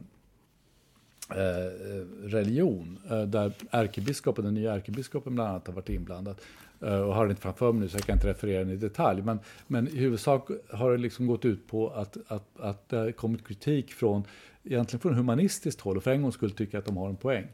religion. 2.24 3.00
Eh, 3.10 3.22
där 3.22 3.54
ärkebiskopen, 3.72 4.46
den 4.46 4.54
nya 4.54 4.74
ärkebiskopen 4.74 5.36
bland 5.36 5.50
annat 5.50 5.68
har 5.68 5.74
varit 5.74 5.90
inblandad. 5.90 6.42
Eh, 6.82 7.00
och 7.00 7.16
har 7.16 7.26
det 7.26 7.30
inte 7.30 7.42
framför 7.42 7.72
mig 7.72 7.82
nu 7.82 7.90
så 7.90 7.98
jag 7.98 8.04
kan 8.04 8.16
inte 8.16 8.28
referera 8.28 8.60
den 8.60 8.70
i 8.70 8.76
detalj. 8.76 9.22
Men, 9.22 9.40
men 9.68 9.88
i 9.88 9.96
huvudsak 9.96 10.50
har 10.70 10.92
det 10.92 10.98
liksom 10.98 11.28
gått 11.28 11.46
ut 11.46 11.68
på 11.68 11.90
att, 11.90 12.18
att, 12.28 12.60
att 12.60 12.90
det 12.90 12.98
har 12.98 13.12
kommit 13.12 13.48
kritik 13.48 13.94
från 13.94 14.24
egentligen 14.64 15.00
från 15.02 15.14
humanistiskt 15.14 15.82
håll 15.82 15.98
och 15.98 16.04
för 16.04 16.12
en 16.12 16.22
gång 16.22 16.32
skulle 16.32 16.54
tycka 16.54 16.78
att 16.78 16.86
de 16.86 16.98
har 16.98 17.10
en 17.10 17.16
poäng. 17.16 17.48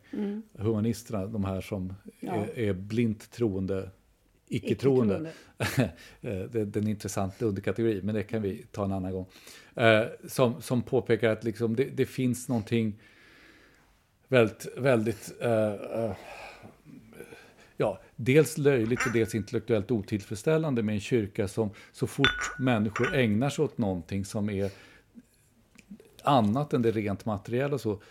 Humanisterna, 0.57 1.25
de 1.25 1.45
här 1.45 1.61
som 1.61 1.93
är, 2.19 2.59
är 2.59 2.73
blint 2.73 3.31
troende, 3.31 3.89
icke-troende. 4.47 5.31
Eh, 6.21 6.39
det, 6.51 6.75
är 6.75 6.77
en 6.77 6.87
intressant 6.87 7.41
underkategori, 7.41 8.01
men 8.03 8.15
det 8.15 8.23
kan 8.23 8.41
vi 8.41 8.65
ta 8.71 8.85
en 8.85 8.91
annan 8.91 9.11
gång. 9.11 9.25
Eh, 9.75 10.03
som, 10.27 10.61
som 10.61 10.81
påpekar 10.81 11.29
att 11.29 11.43
liksom 11.43 11.75
det, 11.75 11.83
det 11.83 12.05
finns 12.05 12.49
någonting 12.49 12.99
väldigt, 14.31 14.67
väldigt 14.77 15.33
eh, 15.41 15.73
eh, 15.73 16.11
ja, 17.77 17.99
dels 18.15 18.57
löjligt 18.57 19.05
och 19.05 19.11
dels 19.13 19.35
intellektuellt 19.35 19.91
otillfredsställande 19.91 20.83
med 20.83 20.95
en 20.95 21.01
kyrka 21.01 21.47
som 21.47 21.69
så 21.91 22.07
fort 22.07 22.59
människor 22.59 23.15
ägnar 23.15 23.49
sig 23.49 23.65
åt 23.65 23.77
någonting 23.77 24.25
som 24.25 24.49
är 24.49 24.71
annat 26.23 26.73
än 26.73 26.81
det 26.81 26.91
rent 26.91 27.25
materiella 27.25 27.77
så 27.77 28.01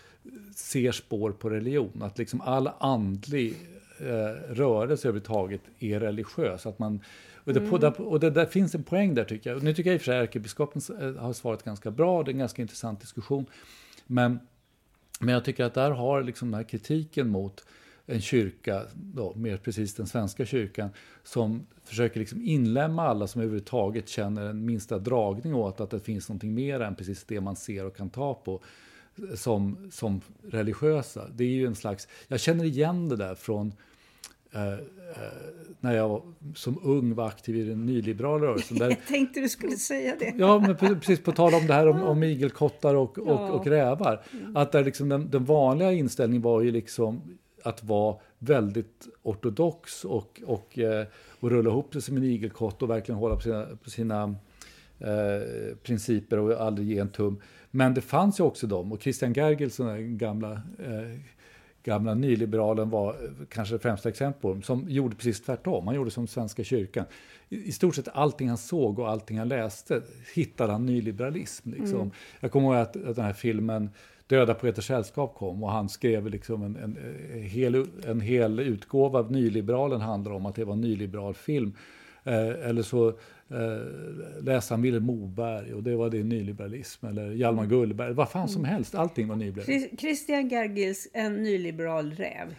ser 0.55 0.91
spår 0.91 1.31
på 1.31 1.49
religion. 1.49 2.01
Att 2.01 2.17
liksom 2.17 2.41
all 2.41 2.69
andlig 2.79 3.55
eh, 3.99 4.53
rörelse 4.53 5.07
överhuvudtaget 5.07 5.61
är 5.79 5.99
religiös. 5.99 6.65
Att 6.65 6.79
man, 6.79 6.99
och, 7.35 7.53
det, 7.53 7.69
på, 7.69 7.77
där, 7.77 8.01
och 8.01 8.19
det 8.19 8.29
där 8.29 8.45
finns 8.45 8.75
en 8.75 8.83
poäng 8.83 9.13
där 9.13 9.23
tycker 9.23 9.49
jag. 9.49 9.63
Nu 9.63 9.73
tycker 9.73 9.89
jag 9.89 9.95
i 9.95 9.97
och 9.97 10.01
för 10.01 10.11
sig 10.11 10.19
ärkebiskopen 10.19 10.81
eh, 11.01 11.15
har 11.15 11.33
svarat 11.33 11.63
ganska 11.63 11.91
bra, 11.91 12.23
det 12.23 12.31
är 12.31 12.33
en 12.33 12.39
ganska 12.39 12.61
intressant 12.61 13.01
diskussion. 13.01 13.45
Men, 14.07 14.39
men 15.21 15.33
jag 15.33 15.45
tycker 15.45 15.63
att 15.63 15.73
där 15.73 15.91
har 15.91 16.23
liksom 16.23 16.51
den 16.51 16.57
här 16.57 16.63
kritiken 16.63 17.29
mot 17.29 17.65
en 18.05 18.21
kyrka, 18.21 18.83
då, 18.93 19.33
mer 19.35 19.57
precis 19.57 19.95
den 19.95 20.07
svenska 20.07 20.45
kyrkan, 20.45 20.89
som 21.23 21.67
försöker 21.83 22.19
liksom 22.19 22.41
inlämna 22.41 23.01
alla 23.01 23.27
som 23.27 23.41
överhuvudtaget 23.41 24.09
känner 24.09 24.45
en 24.45 24.65
minsta 24.65 24.99
dragning 24.99 25.55
åt 25.55 25.81
att 25.81 25.89
det 25.89 25.99
finns 25.99 26.29
någonting 26.29 26.53
mer 26.53 26.79
än 26.79 26.95
precis 26.95 27.23
det 27.23 27.41
man 27.41 27.55
ser 27.55 27.85
och 27.85 27.95
kan 27.95 28.09
ta 28.09 28.33
på. 28.33 28.61
Eh, 29.17 29.35
som, 29.35 29.91
som 29.91 30.21
religiösa. 30.43 31.27
Det 31.35 31.43
är 31.43 31.47
ju 31.47 31.65
en 31.65 31.75
slags, 31.75 32.07
jag 32.27 32.39
känner 32.39 32.63
igen 32.63 33.09
det 33.09 33.15
där 33.15 33.35
från 33.35 33.73
eh, 34.53 34.73
eh, 34.73 34.77
när 35.79 35.95
jag 35.95 36.21
som 36.55 36.79
ung 36.83 37.13
var 37.15 37.27
aktiv 37.27 37.55
i 37.55 37.63
den 37.63 37.85
nyliberala 37.85 38.45
rörelsen. 38.45 38.77
Där, 38.77 38.89
Jag 38.89 39.07
tänkte 39.07 39.39
du 39.39 39.49
skulle 39.49 39.75
säga 39.75 40.15
det. 40.19 40.33
Ja, 40.37 40.59
men 40.59 40.75
precis 40.75 41.23
på 41.23 41.31
tal 41.31 41.53
om 41.53 41.67
det 41.67 41.73
här 41.73 41.87
om, 41.87 42.03
om 42.03 42.23
igelkottar 42.23 42.95
och, 42.95 43.17
och, 43.17 43.49
och 43.49 43.67
rävar. 43.67 44.21
Att 44.55 44.71
där 44.71 44.83
liksom 44.83 45.09
den, 45.09 45.29
den 45.29 45.45
vanliga 45.45 45.91
inställningen 45.91 46.41
var 46.41 46.61
ju 46.61 46.71
liksom 46.71 47.21
att 47.63 47.83
vara 47.83 48.15
väldigt 48.39 49.07
ortodox 49.23 50.05
och, 50.05 50.41
och, 50.45 50.79
eh, 50.79 51.05
och 51.39 51.51
rulla 51.51 51.69
ihop 51.69 51.93
sig 51.93 52.01
som 52.01 52.17
en 52.17 52.23
igelkott 52.23 52.81
och 52.81 52.89
verkligen 52.89 53.19
hålla 53.19 53.35
på 53.35 53.41
sina, 53.41 53.65
på 53.83 53.89
sina 53.89 54.35
eh, 54.99 55.75
principer 55.83 56.39
och 56.39 56.61
aldrig 56.61 56.87
ge 56.87 56.99
en 56.99 57.09
tum. 57.09 57.41
Men 57.71 57.93
det 57.93 58.01
fanns 58.01 58.39
ju 58.39 58.43
också 58.43 58.67
de, 58.67 58.91
och 58.91 59.01
Christian 59.01 59.33
Gergels, 59.33 59.77
den 59.77 60.17
gamla, 60.17 60.51
eh, 60.51 61.19
gamla 61.83 62.13
nyliberalen, 62.13 62.89
var 62.89 63.09
eh, 63.09 63.29
kanske 63.49 63.75
det 63.75 63.79
främsta 63.79 64.09
exemplet 64.09 64.65
som 64.65 64.85
gjorde 64.89 65.15
precis 65.15 65.41
tvärtom. 65.41 65.87
Han 65.87 65.95
gjorde 65.95 66.11
som 66.11 66.27
Svenska 66.27 66.63
kyrkan. 66.63 67.05
I, 67.49 67.67
I 67.67 67.71
stort 67.71 67.95
sett 67.95 68.07
allting 68.13 68.47
han 68.47 68.57
såg 68.57 68.99
och 68.99 69.09
allting 69.09 69.39
han 69.39 69.47
läste 69.47 70.01
hittade 70.35 70.71
han 70.71 70.85
nyliberalism. 70.85 71.71
Liksom. 71.71 72.11
Jag 72.39 72.51
kommer 72.51 72.67
ihåg 72.67 72.75
att, 72.75 72.95
att 72.95 73.15
den 73.15 73.25
här 73.25 73.33
filmen 73.33 73.89
Döda 74.31 74.53
poeters 74.53 74.87
sällskap 74.87 75.35
kom 75.35 75.63
och 75.63 75.71
han 75.71 75.89
skrev 75.89 76.29
liksom 76.29 76.63
en, 76.63 76.75
en, 76.75 76.97
en, 77.33 77.43
hel, 77.43 77.85
en 78.07 78.21
hel 78.21 78.59
utgåva 78.59 79.19
av 79.19 79.31
Nyliberalen 79.31 80.01
handlar 80.01 80.31
om 80.31 80.45
att 80.45 80.55
det 80.55 80.65
var 80.65 80.73
en 80.73 80.81
nyliberal 80.81 81.33
film. 81.33 81.73
Eh, 82.23 82.69
eller 82.69 82.81
så 82.81 83.13
eh, 83.51 84.43
läste 84.43 84.73
han 84.73 84.81
Vilhelm 84.81 85.05
Moberg 85.05 85.73
och 85.73 85.83
det 85.83 85.95
var 85.95 86.09
det 86.09 86.23
nyliberalism. 86.23 87.05
Eller 87.05 87.31
Hjalmar 87.31 87.65
Gullberg, 87.65 88.13
vad 88.13 88.29
fan 88.29 88.49
som 88.49 88.63
helst, 88.65 88.95
allting 88.95 89.27
var 89.27 89.35
nyliberalism. 89.35 89.71
Chris- 89.71 89.99
Christian 90.01 90.49
Gergils, 90.49 91.07
en 91.13 91.43
nyliberal 91.43 92.11
räv, 92.11 92.55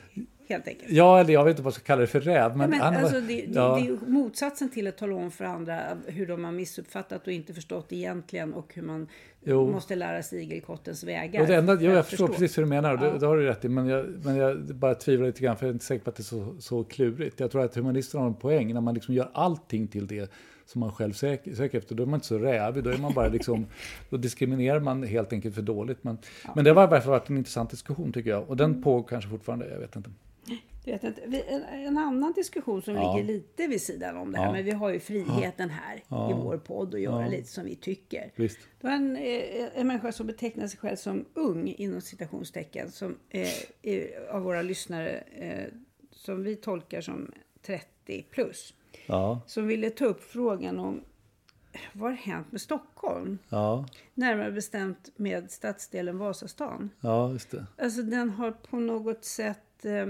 helt 0.49 0.69
enkelt. 0.69 0.91
Ja, 0.93 1.21
eller 1.21 1.33
jag 1.33 1.45
vet 1.45 1.51
inte 1.51 1.63
vad 1.63 1.71
jag 1.71 1.75
ska 1.75 1.85
kalla 1.85 2.01
det 2.01 2.07
för 2.07 2.21
räv. 2.21 2.57
Men, 2.57 2.71
Men, 2.71 2.81
han, 2.81 2.97
alltså, 2.97 3.15
var- 3.15 3.21
det, 3.29 3.35
det, 3.37 3.53
ja. 3.55 3.79
det 3.83 3.87
är 4.07 4.11
motsatsen 4.11 4.71
till 4.71 4.87
att 4.87 4.99
tala 4.99 5.15
om 5.17 5.31
för 5.31 5.45
andra 5.45 5.81
hur 6.07 6.27
de 6.27 6.45
har 6.45 6.53
missuppfattat 6.53 7.27
och 7.27 7.33
inte 7.33 7.55
förstått 7.55 7.93
egentligen 7.93 8.53
och 8.55 8.75
hur 8.75 8.83
man 8.83 9.07
Jo. 9.45 9.71
måste 9.71 9.95
lära 9.95 10.23
sig 10.23 10.43
igelkottens 10.43 11.05
vägar. 11.05 11.41
Och 11.41 11.47
det 11.47 11.57
enda, 11.57 11.73
jo, 11.81 11.91
att 11.91 11.97
jag 11.97 12.07
förstår 12.07 12.27
förstå. 12.27 12.39
precis 12.41 12.59
hur 12.59 12.63
du 12.63 12.69
menar, 12.69 12.93
och 12.95 12.99
det, 13.01 13.07
Ja. 13.07 13.19
det 13.19 13.27
har 13.27 13.37
du 13.37 13.43
rätt 13.47 13.65
i. 13.65 13.69
Men 13.69 13.87
jag, 13.87 14.07
men 14.25 14.37
jag 14.37 14.59
bara 14.75 14.95
tvivlar 14.95 15.27
lite 15.27 15.41
grann, 15.43 15.57
för 15.57 15.67
jag 15.67 15.71
är 15.71 15.73
inte 15.75 15.85
säker 15.85 16.05
på 16.05 16.11
att 16.11 16.17
det 16.17 16.21
är 16.21 16.25
så, 16.25 16.55
så 16.59 16.85
klurigt. 16.85 17.41
Jag 17.41 17.51
tror 17.51 17.65
att 17.65 17.75
humanisterna 17.77 18.23
har 18.23 18.29
en 18.29 18.35
poäng 18.35 18.75
när 18.75 18.81
man 18.81 18.95
liksom 18.95 19.15
gör 19.15 19.31
allting 19.35 19.89
till 19.89 20.07
det 20.07 20.31
som 20.67 20.81
man 20.81 20.93
själv 20.93 21.13
söker, 21.13 21.55
söker 21.55 21.79
efter. 21.79 21.95
Då 21.95 22.03
är 22.03 22.07
man 22.07 22.15
inte 22.15 22.27
så 22.27 22.39
rävig, 22.39 22.85
då 22.85 22.91
är 22.91 22.99
man 22.99 23.15
bara 23.15 23.29
liksom, 23.29 23.67
då 24.11 24.17
diskriminerar 24.17 24.81
man 24.81 25.03
helt 25.03 25.33
enkelt 25.33 25.55
för 25.55 25.63
dåligt. 25.63 26.05
Men, 26.05 26.19
men 26.55 26.65
det 26.65 26.71
har 26.71 26.83
i 26.83 26.87
alla 26.87 27.01
fall 27.01 27.11
varit 27.11 27.31
en 27.31 27.39
intressant 27.39 27.71
diskussion 27.71 28.13
tycker 28.13 28.31
jag. 28.31 28.49
Och 28.51 28.57
den 28.57 28.71
Mm. 28.71 28.83
pågår 28.83 29.09
kanske 29.09 29.31
fortfarande, 29.31 29.69
jag 29.71 29.79
vet 29.79 29.97
inte. 29.97 30.11
Du 30.85 30.91
vet, 30.93 31.05
en, 31.49 31.63
en 31.65 31.99
annan 31.99 32.33
diskussion 32.33 32.83
som 32.83 32.95
Ja. 32.95 33.17
ligger 33.17 33.33
lite 33.33 33.67
vid 33.67 33.83
sidan 33.83 34.17
om 34.17 34.33
det 34.33 34.39
här, 34.39 34.47
Ja. 34.47 34.53
men 34.53 34.65
vi 34.65 34.71
har 34.71 34.91
ju 34.91 35.01
friheten 35.01 35.71
här 35.71 36.03
Ja. 36.09 36.31
i 36.31 36.35
vår 36.35 36.57
podd 36.59 36.95
att 36.95 37.01
göra 37.01 37.23
Ja. 37.25 37.29
lite 37.31 37.49
som 37.49 37.65
vi 37.65 37.77
tycker. 37.77 38.31
Visst. 38.37 38.59
Det 38.81 38.87
var 38.87 38.95
en, 38.95 39.17
eh, 39.17 39.65
en 39.75 39.87
människa 39.87 40.13
som 40.13 40.27
betecknar 40.27 40.67
sig 40.67 40.79
själv 40.79 40.97
som 40.97 41.25
ung, 41.35 41.69
inom 41.79 42.01
citationstecken, 42.01 42.91
som 42.91 43.17
eh, 43.31 44.07
av 44.31 44.43
våra 44.43 44.63
lyssnare, 44.63 45.11
eh, 45.37 45.65
som 46.11 46.43
vi 46.45 46.57
tolkar 46.57 47.01
som 47.01 47.31
30 47.67 48.23
plus, 48.31 48.75
Ja, 49.07 49.41
som 49.47 49.67
ville 49.67 49.91
ta 49.91 50.05
upp 50.05 50.23
frågan 50.25 50.79
om 50.79 51.01
vad 51.93 52.11
har 52.11 52.17
hänt 52.17 52.53
med 52.53 52.61
Stockholm? 52.61 53.39
ja, 53.49 53.87
Närmare 54.15 54.53
bestämt 54.53 55.11
med 55.17 55.51
stadsdelen 55.51 56.19
Vasastan. 56.19 56.91
ja, 57.01 57.33
just 57.33 57.51
det. 57.51 57.67
Alltså 57.79 58.03
den 58.03 58.31
har 58.31 58.51
på 58.51 58.77
något 58.77 59.25
sätt... 59.25 59.85
eh, 59.85 60.07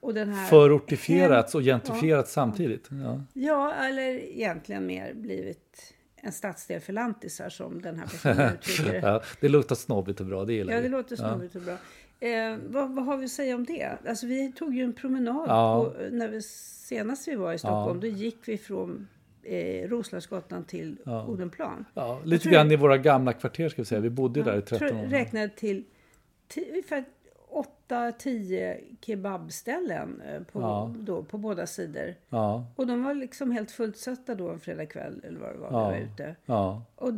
Och 0.00 0.14
den 0.14 0.28
här 0.32 0.46
Förortifierats 0.46 1.54
och 1.54 1.62
gentrifierats 1.62 2.32
samtidigt. 2.32 2.88
Ja. 2.90 3.22
Ja, 3.32 3.72
eller 3.74 4.02
egentligen 4.12 4.86
mer 4.86 5.14
blivit 5.14 5.94
en 6.16 6.32
stadsdel 6.32 6.80
för 6.80 6.92
lantisar 6.92 7.48
som 7.48 7.82
den 7.82 7.98
här 7.98 8.06
personen 8.06 8.54
uttrycker 8.54 8.92
det. 8.92 8.98
Ja, 8.98 9.22
det 9.40 9.48
luktar 9.48 9.74
snobbigt 9.76 10.20
och 10.20 10.26
bra, 10.26 10.44
det 10.44 10.52
gillar 10.52 10.72
Ja, 10.72 10.80
det 10.80 10.88
låter 10.88 11.16
snobbigt 11.16 11.54
och 11.56 11.62
bra. 11.62 11.76
Eh, 12.20 12.56
vad, 12.68 12.90
vad 12.94 13.04
har 13.04 13.16
vi 13.16 13.24
att 13.24 13.30
säga 13.30 13.54
om 13.54 13.64
det? 13.64 13.98
Alltså, 14.08 14.26
vi 14.26 14.52
tog 14.52 14.74
ju 14.74 14.84
en 14.84 14.92
promenad 14.92 15.44
Ja. 15.48 15.84
på, 15.96 16.02
när 16.10 16.28
vi, 16.28 16.42
senast 16.42 17.28
vi 17.28 17.34
var 17.36 17.52
i 17.52 17.58
Stockholm. 17.58 18.00
Då 18.00 18.06
gick 18.06 18.38
vi 18.48 18.58
från 18.58 19.08
eh, 19.42 19.88
Roslagsgatan 19.88 20.64
till 20.64 20.96
Odenplan. 21.28 21.84
Ja, 21.94 22.20
lite 22.24 22.42
tror- 22.42 22.52
grann 22.52 22.70
i 22.72 22.76
våra 22.76 22.96
gamla 22.98 23.32
kvarter 23.32 23.68
ska 23.68 23.82
vi 23.82 23.86
säga. 23.86 24.00
Vi 24.00 24.10
bodde 24.10 24.40
ju 24.40 24.44
där 24.44 24.52
i 24.52 24.54
Jag 24.54 24.66
13 24.66 24.88
tror, 24.88 25.00
år. 25.02 25.06
räknade 25.06 25.48
till 25.48 25.84
ti- 26.48 26.70
ungefär 26.70 27.04
8-10 27.88 28.96
kebabställen 29.00 30.20
eh, 30.20 30.42
på, 30.42 30.60
Ja. 30.60 30.94
då, 30.98 31.22
på 31.22 31.38
båda 31.38 31.66
sidor. 31.66 32.14
Ja, 32.28 32.66
Och 32.76 32.86
de 32.86 33.02
var 33.04 33.14
liksom 33.14 33.50
helt 33.50 33.70
fullsatta 33.70 34.34
då 34.34 34.50
en 34.50 34.60
fredag 34.60 34.86
kväll 34.86 35.20
eller 35.24 35.40
vad 35.40 35.52
det 35.54 35.58
var 35.58 35.70
Ja. 35.72 35.88
vi 35.90 35.94
var 36.04 36.12
ute. 36.12 36.36
ja, 36.46 36.82
Och 36.94 37.12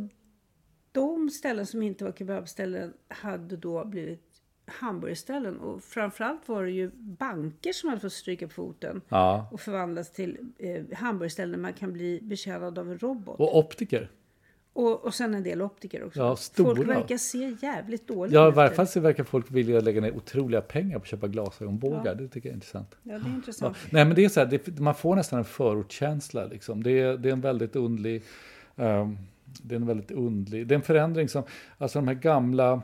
de 0.91 1.29
ställen 1.29 1.65
som 1.65 1.81
inte 1.83 2.03
var 2.03 2.11
kebabställen 2.11 2.93
hade 3.07 3.57
då 3.57 3.85
blivit 3.85 4.30
hamburgerställen. 4.79 5.59
Och 5.59 5.83
framförallt 5.83 6.47
var 6.49 6.63
det 6.63 6.71
ju 6.71 6.91
banker 6.95 7.73
som 7.73 7.89
hade 7.89 8.01
fått 8.01 8.13
stryka 8.13 8.47
på 8.47 8.53
foten 8.53 9.01
ja. 9.09 9.47
och 9.51 9.59
förvandlas 9.59 10.11
till 10.11 10.37
eh, 10.57 10.97
hamburgerställen 10.97 11.51
där 11.51 11.59
man 11.59 11.73
kan 11.73 11.93
bli 11.93 12.19
betjänad 12.21 12.79
av 12.79 12.91
en 12.91 12.97
robot. 12.97 13.39
Och 13.39 13.57
optiker. 13.57 14.09
Och, 14.73 15.05
och 15.05 15.13
sen 15.13 15.33
en 15.33 15.43
del 15.43 15.61
optiker 15.61 16.03
också. 16.03 16.19
Ja, 16.19 16.35
stora. 16.35 16.75
Folk 16.75 16.89
verkar 16.89 17.17
se 17.17 17.55
jävligt 17.61 18.07
dåligt 18.07 18.33
Ja, 18.33 18.47
i 18.47 18.51
varje 18.51 18.71
fall 18.71 18.87
så 18.87 18.99
verkar 18.99 19.23
folk 19.23 19.51
vilja 19.51 19.79
lägga 19.79 20.01
ner 20.01 20.15
otroliga 20.15 20.61
pengar 20.61 20.97
på 20.99 21.01
att 21.01 21.07
köpa 21.07 21.27
glasögonbågar. 21.27 22.15
Det 22.15 22.27
tycker 22.27 22.49
jag 22.49 22.51
är 22.51 22.55
intressant. 22.55 22.95
Ja, 23.03 23.11
det 23.13 23.25
är 23.25 23.29
Ja. 23.29 23.35
intressant. 23.35 23.77
Nej, 23.89 24.05
men 24.05 24.15
det 24.15 24.25
är 24.25 24.29
så 24.29 24.39
här, 24.39 24.47
det, 24.47 24.79
man 24.79 24.95
får 24.95 25.15
nästan 25.15 25.39
en 25.39 25.45
förortskänsla. 25.45 26.45
Liksom. 26.45 26.83
Det, 26.83 26.99
är, 26.99 27.17
det 27.17 27.29
är 27.29 27.33
en 27.33 27.41
väldigt 27.41 27.75
undlig... 27.75 28.23
ehm, 28.75 29.17
det 29.63 29.75
är 29.75 29.79
en 29.79 29.87
väldigt 29.87 30.11
undlig... 30.11 30.67
Det 30.67 30.73
är 30.73 30.75
en 30.77 30.81
förändring 30.81 31.29
som... 31.29 31.43
Alltså 31.77 31.99
de 31.99 32.07
här 32.07 32.15
gamla... 32.15 32.81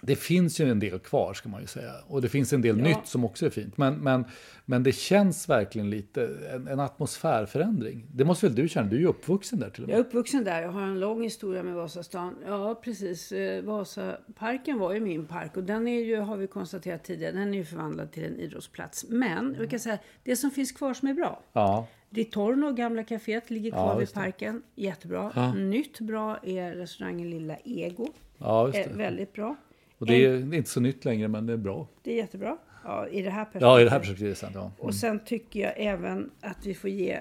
Det 0.00 0.16
finns 0.16 0.60
ju 0.60 0.70
en 0.70 0.78
del 0.80 0.98
kvar 0.98 1.34
ska 1.34 1.48
man 1.48 1.60
ju 1.60 1.66
säga. 1.66 1.92
Och 2.06 2.22
det 2.22 2.28
finns 2.28 2.52
en 2.52 2.62
del 2.62 2.78
Ja. 2.78 2.84
nytt 2.84 3.06
som 3.06 3.24
också 3.24 3.46
är 3.46 3.50
fint. 3.50 3.76
Men, 3.76 3.94
men, 3.98 4.24
men 4.64 4.82
det 4.82 4.92
känns 4.92 5.48
verkligen 5.48 5.90
lite 5.90 6.28
en, 6.54 6.68
en 6.68 6.80
atmosfärförändring. 6.80 8.06
Det 8.12 8.24
måste 8.24 8.46
väl 8.46 8.54
du 8.54 8.68
känna? 8.68 8.88
Du 8.88 8.96
är 8.96 9.00
ju 9.00 9.06
uppvuxen 9.06 9.58
där 9.58 9.70
till 9.70 9.84
och 9.84 9.90
Jag 9.90 9.96
med. 9.96 10.04
är 10.04 10.08
uppvuxen 10.08 10.44
där. 10.44 10.62
Jag 10.62 10.68
har 10.70 10.82
en 10.82 11.00
lång 11.00 11.22
historia 11.22 11.62
med 11.62 11.74
Vasastan. 11.74 12.34
Ja, 12.46 12.80
precis. 12.84 13.32
Eh, 13.32 13.62
Vasaparken 13.64 14.78
var 14.78 14.92
ju 14.92 15.00
min 15.00 15.26
park 15.26 15.56
och 15.56 15.64
den 15.64 15.88
är 15.88 16.00
ju, 16.04 16.16
har 16.16 16.36
vi 16.36 16.46
konstaterat 16.46 17.04
tidigare, 17.04 17.32
den 17.32 17.54
är 17.54 17.58
ju 17.58 17.64
förvandlad 17.64 18.12
till 18.12 18.24
en 18.24 18.36
idrottsplats. 18.40 19.04
Men 19.08 19.56
vi 19.58 19.66
kan 19.68 19.80
säga, 19.80 19.98
det 20.22 20.36
som 20.36 20.50
finns 20.50 20.72
kvar 20.72 20.94
som 20.94 21.08
är 21.08 21.14
bra. 21.14 21.42
Ja, 21.52 21.86
Ritorno, 22.10 22.72
gamla 22.72 23.02
kaféet, 23.02 23.50
ligger 23.50 23.70
kvar 23.70 23.92
Ja, 23.92 23.98
vid 23.98 24.12
parken. 24.12 24.62
Jättebra. 24.74 25.52
Nytt 25.54 26.00
bra 26.00 26.38
är 26.42 26.74
restauranger 26.74 27.26
Lilla 27.26 27.56
Ego. 27.64 28.06
ja 28.38 28.68
Eh, 28.74 28.92
väldigt 28.96 29.32
bra. 29.32 29.56
Och 29.98 30.06
det 30.06 30.24
är 30.24 30.32
det 30.32 30.56
är 30.56 30.58
inte 30.58 30.70
så 30.70 30.80
nytt 30.80 31.04
längre, 31.04 31.28
men 31.28 31.46
det 31.46 31.52
är 31.52 31.56
bra. 31.56 31.88
Det 32.02 32.12
är 32.12 32.16
jättebra. 32.16 32.58
Ja, 32.84 33.08
i 33.08 33.22
det 33.22 33.30
här 33.30 33.44
perspektivet. 33.44 33.62
Ja, 33.68 33.80
i 33.80 33.84
det 33.84 33.90
här 33.90 33.98
perspektivet 33.98 34.32
det 34.32 34.38
sant. 34.40 34.54
Ja. 34.56 34.72
Och 34.78 34.94
sen 34.94 35.24
tycker 35.24 35.60
jag 35.60 35.72
även 35.76 36.30
att 36.40 36.66
vi 36.66 36.74
får 36.74 36.90
ge 36.90 37.12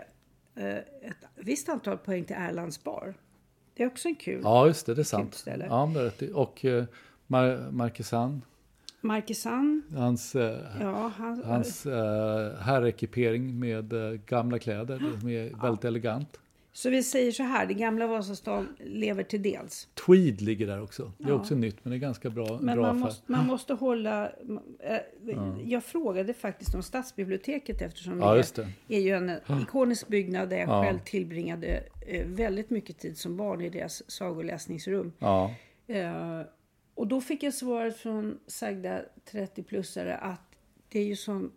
eh, 0.55 0.75
ett 0.77 1.17
visst 1.35 1.69
antal 1.69 1.97
poäng 1.97 2.23
till 2.23 2.35
Erlands 2.39 2.83
bar. 2.83 3.13
Det 3.73 3.83
är 3.83 3.87
också 3.87 4.07
en 4.07 4.15
kul. 4.15 4.41
Ja, 4.43 4.67
just 4.67 4.85
det, 4.85 4.93
det 4.93 5.01
är 5.01 5.03
sant. 5.03 5.33
ställe. 5.33 5.65
Ja, 5.69 5.91
det. 6.19 6.31
Och 6.31 6.65
eh, 6.65 6.85
Mar- 7.27 7.71
Marquesan, 7.71 8.41
Markesan, 9.01 9.83
hans, 9.95 10.35
eh, 10.35 10.59
ja, 10.81 11.11
han, 11.17 11.43
hans 11.43 11.85
eh, 11.85 12.57
herrekipering 12.59 13.59
med 13.59 13.93
eh, 13.93 14.11
gamla 14.11 14.59
kläder, 14.59 15.01
som 15.19 15.29
är 15.29 15.61
väldigt 15.61 15.85
elegant. 15.85 16.39
Så 16.77 16.89
vi 16.89 17.03
säger 17.03 17.31
så 17.31 17.43
här, 17.43 17.65
det 17.65 17.73
gamla 17.73 18.07
Vasastan 18.07 18.75
lever 18.79 19.23
till 19.23 19.41
dels. 19.41 19.87
Tweed 20.07 20.41
ligger 20.41 20.67
där 20.67 20.81
också. 20.83 21.11
Det 21.17 21.23
är 21.23 21.29
Ja. 21.29 21.33
också 21.35 21.55
nytt, 21.55 21.77
men 21.85 21.91
det 21.91 21.97
är 21.97 21.99
ganska 21.99 22.29
bra, 22.29 22.59
Men 22.61 22.75
bra 22.77 22.85
man 22.87 22.99
måste, 22.99 23.31
man 23.31 23.45
måste 23.47 23.73
hålla... 23.73 24.31
eh, 24.79 24.97
Jag 25.65 25.83
frågade 25.83 26.33
faktiskt 26.33 26.75
om 26.75 26.83
stadsbiblioteket 26.83 27.81
eftersom 27.81 28.19
Ja, 28.19 28.33
det 28.33 28.55
det. 28.87 28.95
är 28.95 28.99
ju 29.01 29.11
en 29.11 29.31
ikonisk 29.61 30.07
byggnad 30.07 30.49
där 30.49 30.57
jag 30.57 30.69
Ja. 30.69 30.83
själv 30.83 30.99
tillbringade 30.99 31.83
eh, 32.07 32.27
väldigt 32.27 32.69
mycket 32.69 32.97
tid 32.99 33.17
som 33.17 33.37
barn 33.37 33.61
i 33.61 33.69
deras 33.69 34.11
sagoläsningsrum. 34.11 35.13
Ja, 35.19 35.53
Eh, 35.87 36.41
och 36.95 37.07
då 37.07 37.21
fick 37.21 37.43
jag 37.43 37.53
svaret 37.53 37.97
från 37.97 38.39
sagda 38.47 39.01
30-plussare 39.31 40.17
att 40.17 40.41
det 40.89 40.99
är 40.99 41.05
ju 41.05 41.15
sån 41.15 41.51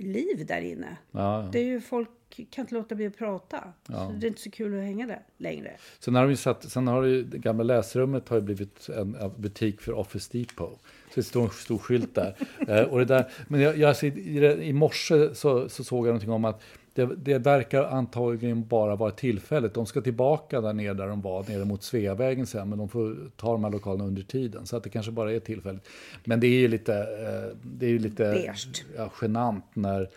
liv 0.00 0.46
där 0.46 0.60
inne. 0.60 0.96
ja, 1.10 1.42
ja. 1.44 1.48
Det 1.52 1.58
är 1.58 1.64
ju 1.64 1.80
folk 1.80 2.08
kan 2.50 2.62
inte 2.62 2.74
låta 2.74 2.94
bli 2.94 3.06
att 3.06 3.16
prata. 3.16 3.72
Ja. 3.88 4.06
Så 4.06 4.12
det 4.12 4.26
är 4.26 4.28
inte 4.28 4.40
så 4.40 4.50
kul 4.50 4.78
att 4.78 4.84
hänga 4.84 5.06
där 5.06 5.22
längre. 5.36 5.70
Sen 5.98 6.14
har, 6.14 6.28
de 6.28 6.36
satt, 6.36 6.70
sen 6.70 6.86
har 6.86 7.02
ju, 7.02 7.22
det 7.22 7.38
gamla 7.38 7.64
läsrummet 7.64 8.28
har 8.28 8.40
blivit 8.40 8.88
en, 8.88 9.16
butik 9.36 9.80
för 9.80 9.92
Office 9.92 10.38
Depot. 10.38 10.80
Så 11.08 11.14
det 11.14 11.22
står 11.22 11.42
en 11.42 11.50
stor 11.50 11.78
skylt 11.78 12.14
där. 12.14 12.36
eh, 12.68 12.82
och 12.82 12.98
det 12.98 13.04
där 13.04 13.32
men 13.48 13.60
jag, 13.60 13.78
jag, 13.78 13.88
alltså, 13.88 14.06
i, 14.06 14.08
i, 14.08 14.68
I 14.68 14.72
morse 14.72 15.34
så, 15.34 15.68
så 15.68 15.84
såg 15.84 16.06
jag 16.06 16.10
någonting 16.10 16.30
om 16.30 16.44
att 16.44 16.62
det, 16.94 17.06
det 17.16 17.38
verkar 17.38 17.84
antagligen 17.84 18.66
bara 18.66 18.96
vara 18.96 19.10
tillfälligt. 19.10 19.74
De 19.74 19.86
ska 19.86 20.00
tillbaka 20.00 20.60
där 20.60 20.72
nere 20.72 20.94
där 20.94 21.06
de 21.06 21.20
var, 21.20 21.44
nere 21.48 21.64
mot 21.64 21.82
Sveavägen 21.82 22.46
sen, 22.46 22.68
men 22.68 22.78
de 22.78 22.88
får 22.88 23.30
ta 23.36 23.52
de 23.52 23.64
här 23.64 23.70
lokalerna 23.70 24.04
under 24.04 24.22
tiden. 24.22 24.66
Så 24.66 24.76
att 24.76 24.82
det 24.82 24.90
kanske 24.90 25.12
bara 25.12 25.32
är 25.32 25.40
tillfälligt. 25.40 25.88
Men 26.24 26.40
det 26.40 26.46
är 26.46 26.58
ju 26.58 26.68
lite, 26.68 26.94
eh, 26.94 27.56
det 27.62 27.86
är 27.86 27.90
ju 27.90 27.98
lite 27.98 28.54
ja, 28.96 29.12
genant 29.20 29.64
när 29.74 30.08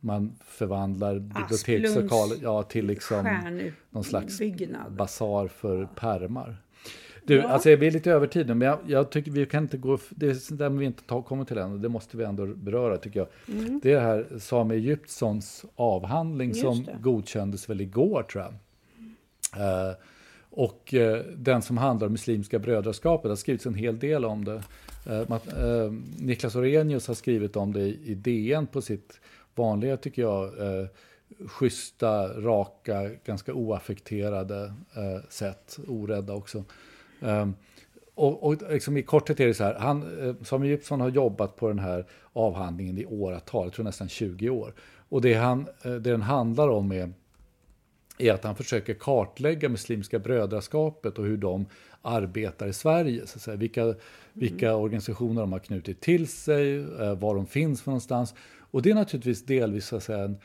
man 0.00 0.32
förvandlar 0.44 1.18
bibliotekslokaler 1.18 2.36
ja, 2.42 2.62
till 2.62 2.86
liksom 2.86 3.26
någon 3.90 4.04
slags 4.04 4.40
basar 4.88 5.48
för 5.48 5.88
permar. 5.94 6.56
Du, 7.26 7.36
ja. 7.36 7.48
alltså 7.48 7.70
jag 7.70 7.78
blir 7.78 7.90
lite 7.90 8.10
över 8.10 8.26
tiden, 8.26 8.58
men 8.58 8.68
jag, 8.68 8.78
jag, 8.86 9.10
tycker 9.10 9.30
vi 9.30 9.46
kan 9.46 9.62
inte 9.62 9.76
gå... 9.76 9.98
Det 10.10 10.48
där 10.48 10.70
vi 10.70 10.84
inte 10.84 11.02
kommer 11.26 11.44
till 11.44 11.58
än, 11.58 11.82
det 11.82 11.88
måste 11.88 12.16
vi 12.16 12.24
ändå 12.24 12.46
beröra 12.46 12.96
tycker 12.96 13.20
jag. 13.20 13.28
Mm. 13.58 13.80
Det 13.82 13.92
är 13.92 13.94
det 13.94 14.00
här 14.00 14.38
Sami 14.38 14.74
Egyptssons 14.74 15.64
avhandling 15.76 16.48
Just 16.48 16.60
som 16.60 16.84
det. 16.84 16.96
godkändes 17.00 17.70
väl 17.70 17.80
igår 17.80 18.22
tror 18.22 18.44
jag. 18.44 18.52
Uh, 19.60 19.96
och 20.50 20.94
uh, 20.96 21.16
den 21.36 21.62
som 21.62 21.76
handlar 21.76 22.06
om 22.06 22.12
Muslimska 22.12 22.58
brödraskapet, 22.58 23.22
det 23.22 23.28
har 23.28 23.36
skrivits 23.36 23.66
en 23.66 23.74
hel 23.74 23.98
del 23.98 24.24
om 24.24 24.44
det. 24.44 24.62
Uh, 25.10 25.92
Niklas 26.18 26.56
Orenius 26.56 27.08
har 27.08 27.14
skrivit 27.14 27.56
om 27.56 27.72
det 27.72 27.80
i, 27.80 28.00
i 28.04 28.14
DN 28.14 28.66
på 28.66 28.82
sitt 28.82 29.20
vanliga, 29.58 29.96
tycker 29.96 30.22
jag, 30.22 30.44
eh, 30.44 30.86
schyssta, 31.46 32.40
raka, 32.40 33.10
ganska 33.24 33.54
oaffekterade 33.54 34.64
eh, 34.96 35.28
sätt. 35.28 35.78
Orädda 35.88 36.34
också. 36.34 36.64
Um, 37.20 37.54
och, 38.14 38.46
och 38.46 38.70
liksom 38.70 38.96
i 38.96 39.02
korthet 39.02 39.40
är 39.40 39.46
det 39.46 39.54
så 39.54 39.64
här, 39.64 39.74
han, 39.74 40.28
eh, 40.28 40.34
Samuel 40.44 40.70
Gibson 40.70 41.00
har 41.00 41.08
jobbat 41.08 41.56
på 41.56 41.68
den 41.68 41.78
här 41.78 42.06
avhandlingen 42.32 42.98
i 42.98 43.06
åratal, 43.06 43.66
jag 43.66 43.72
tror 43.72 43.84
nästan 43.84 44.08
20 44.08 44.50
år. 44.50 44.74
Och 45.08 45.20
det, 45.20 45.34
han, 45.34 45.60
eh, 45.82 45.92
det 45.92 46.10
den 46.10 46.22
handlar 46.22 46.68
om 46.68 46.92
är, 46.92 47.12
är 48.18 48.32
att 48.32 48.44
han 48.44 48.56
försöker 48.56 48.94
kartlägga 48.94 49.68
Muslimska 49.68 50.18
brödraskapet 50.18 51.18
och 51.18 51.24
hur 51.24 51.36
de 51.36 51.66
arbetar 52.02 52.66
i 52.66 52.72
Sverige. 52.72 53.26
Så 53.26 53.36
att 53.36 53.42
säga. 53.42 53.56
Vilka, 53.56 53.94
vilka 54.32 54.68
mm. 54.68 54.80
organisationer 54.80 55.40
de 55.40 55.52
har 55.52 55.58
knutit 55.58 56.00
till 56.00 56.28
sig, 56.28 56.76
eh, 56.76 57.18
var 57.18 57.34
de 57.34 57.46
finns 57.46 57.82
för 57.82 57.90
någonstans. 57.90 58.34
Och 58.76 58.82
det 58.82 58.90
är 58.90 58.94
naturligtvis 58.94 59.42
delvis 59.42 59.86
så 59.86 59.96
att 59.96 60.02
säga, 60.02 60.24
en, 60.24 60.38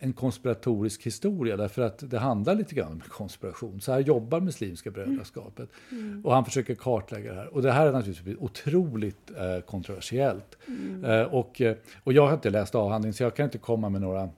en 0.00 0.12
konspiratorisk 0.12 1.06
historia 1.06 1.56
därför 1.56 1.82
att 1.82 2.10
det 2.10 2.18
handlar 2.18 2.54
lite 2.54 2.74
grann 2.74 2.92
om 2.92 3.00
konspiration. 3.08 3.80
Så 3.80 3.92
här 3.92 4.00
jobbar 4.00 4.40
Muslimska 4.40 4.90
brödraskapet. 4.90 5.68
Mm. 5.90 6.24
Och 6.24 6.34
han 6.34 6.44
försöker 6.44 6.74
kartlägga 6.74 7.32
det 7.32 7.38
här. 7.38 7.54
Och 7.54 7.62
det 7.62 7.72
här 7.72 7.86
är 7.86 7.92
naturligtvis 7.92 8.36
otroligt 8.40 9.30
eh, 9.30 9.60
kontroversiellt. 9.60 10.58
Mm. 10.68 11.04
Eh, 11.04 11.22
och, 11.22 11.60
eh, 11.60 11.76
och 12.04 12.12
jag 12.12 12.26
har 12.26 12.34
inte 12.34 12.50
läst 12.50 12.74
avhandlingen 12.74 13.14
så 13.14 13.22
jag 13.22 13.36
kan 13.36 13.44
inte 13.44 13.58
komma 13.58 13.88
med 13.88 14.00
några 14.00 14.28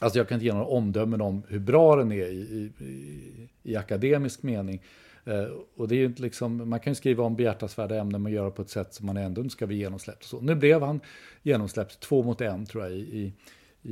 Alltså 0.00 0.18
jag 0.18 0.28
kan 0.28 0.36
inte 0.36 0.46
ge 0.46 0.52
några 0.52 0.66
omdömen 0.66 1.20
om 1.20 1.42
hur 1.48 1.58
bra 1.58 1.96
den 1.96 2.12
är 2.12 2.26
i, 2.26 2.72
i, 2.78 3.48
i 3.62 3.76
akademisk 3.76 4.42
mening. 4.42 4.82
Eh, 5.24 5.46
och 5.76 5.88
det 5.88 5.94
är 5.94 5.98
ju 5.98 6.14
liksom, 6.14 6.68
man 6.68 6.80
kan 6.80 6.90
ju 6.90 6.94
skriva 6.94 7.24
om 7.24 7.36
behjärtansvärda 7.36 7.96
ämnen 7.96 8.22
men 8.22 8.32
göra 8.32 8.50
på 8.50 8.62
ett 8.62 8.70
sätt 8.70 8.94
som 8.94 9.06
man 9.06 9.16
ändå 9.16 9.48
ska 9.48 9.66
bli 9.66 9.76
genomsläppt. 9.76 10.24
Så 10.24 10.40
nu 10.40 10.54
blev 10.54 10.82
han 10.82 11.00
genomsläppt 11.42 12.00
två 12.00 12.22
mot 12.22 12.40
en 12.40 12.66
tror 12.66 12.84
jag 12.84 12.92
i, 12.92 12.96
i, 13.02 13.32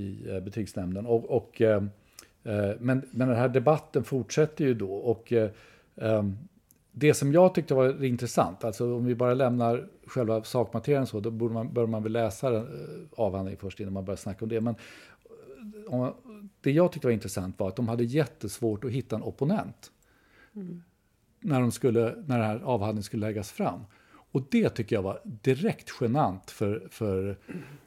i 0.01 0.31
eh, 0.31 0.41
betygsnämnden. 0.41 1.07
Och, 1.07 1.31
och 1.31 1.61
eh, 1.63 1.83
eh, 2.43 2.71
men, 2.79 3.03
men 3.11 3.29
den 3.29 3.37
här 3.37 3.49
debatten 3.49 4.05
fortsätter 4.05 4.65
ju 4.65 4.75
då. 4.75 4.93
Och 4.93 5.33
det 6.93 7.15
som 7.15 7.33
jag 7.33 7.55
tyckte 7.55 7.75
var 7.75 8.05
intressant, 8.05 8.65
alltså 8.65 8.95
om 8.95 9.05
vi 9.05 9.15
bara 9.15 9.35
lämnar 9.35 9.89
själva 10.07 10.45
sakmaterien 10.45 11.07
så, 11.07 11.21
då 11.21 11.31
borde 11.31 11.55
man, 11.55 11.73
bör 11.73 11.87
man 11.87 12.03
väl 12.03 12.13
läsa 12.13 12.67
avhandlingen 13.17 13.61
först 13.61 13.81
innan 13.81 13.93
man 13.93 14.05
börjar 14.05 14.17
snacka 14.17 14.45
om 14.45 14.49
det. 14.49 14.61
Men 14.61 14.75
om, 15.89 16.15
det 16.61 16.71
jag 16.71 16.93
tyckte 16.93 17.07
var 17.07 17.13
intressant 17.13 17.59
var 17.59 17.69
att 17.69 17.77
de 17.77 17.89
hade 17.89 18.05
jättesvårt 18.05 18.85
att 18.85 18.91
hitta 18.91 19.17
en 19.17 19.23
opponent. 19.23 19.93
Mm 20.55 20.83
när, 21.49 21.61
de 21.61 21.73
skulle, 21.73 22.01
när 22.27 22.39
den 22.39 22.47
här 22.47 22.61
avhandlingen 22.65 23.03
skulle 23.03 23.27
läggas 23.27 23.53
fram. 23.53 23.81
Och 24.33 24.43
det 24.51 24.69
tycker 24.69 24.97
jag 24.97 25.03
var 25.03 25.21
direkt 25.25 25.91
genant 26.01 26.51
för, 26.51 26.89
för, 26.91 27.37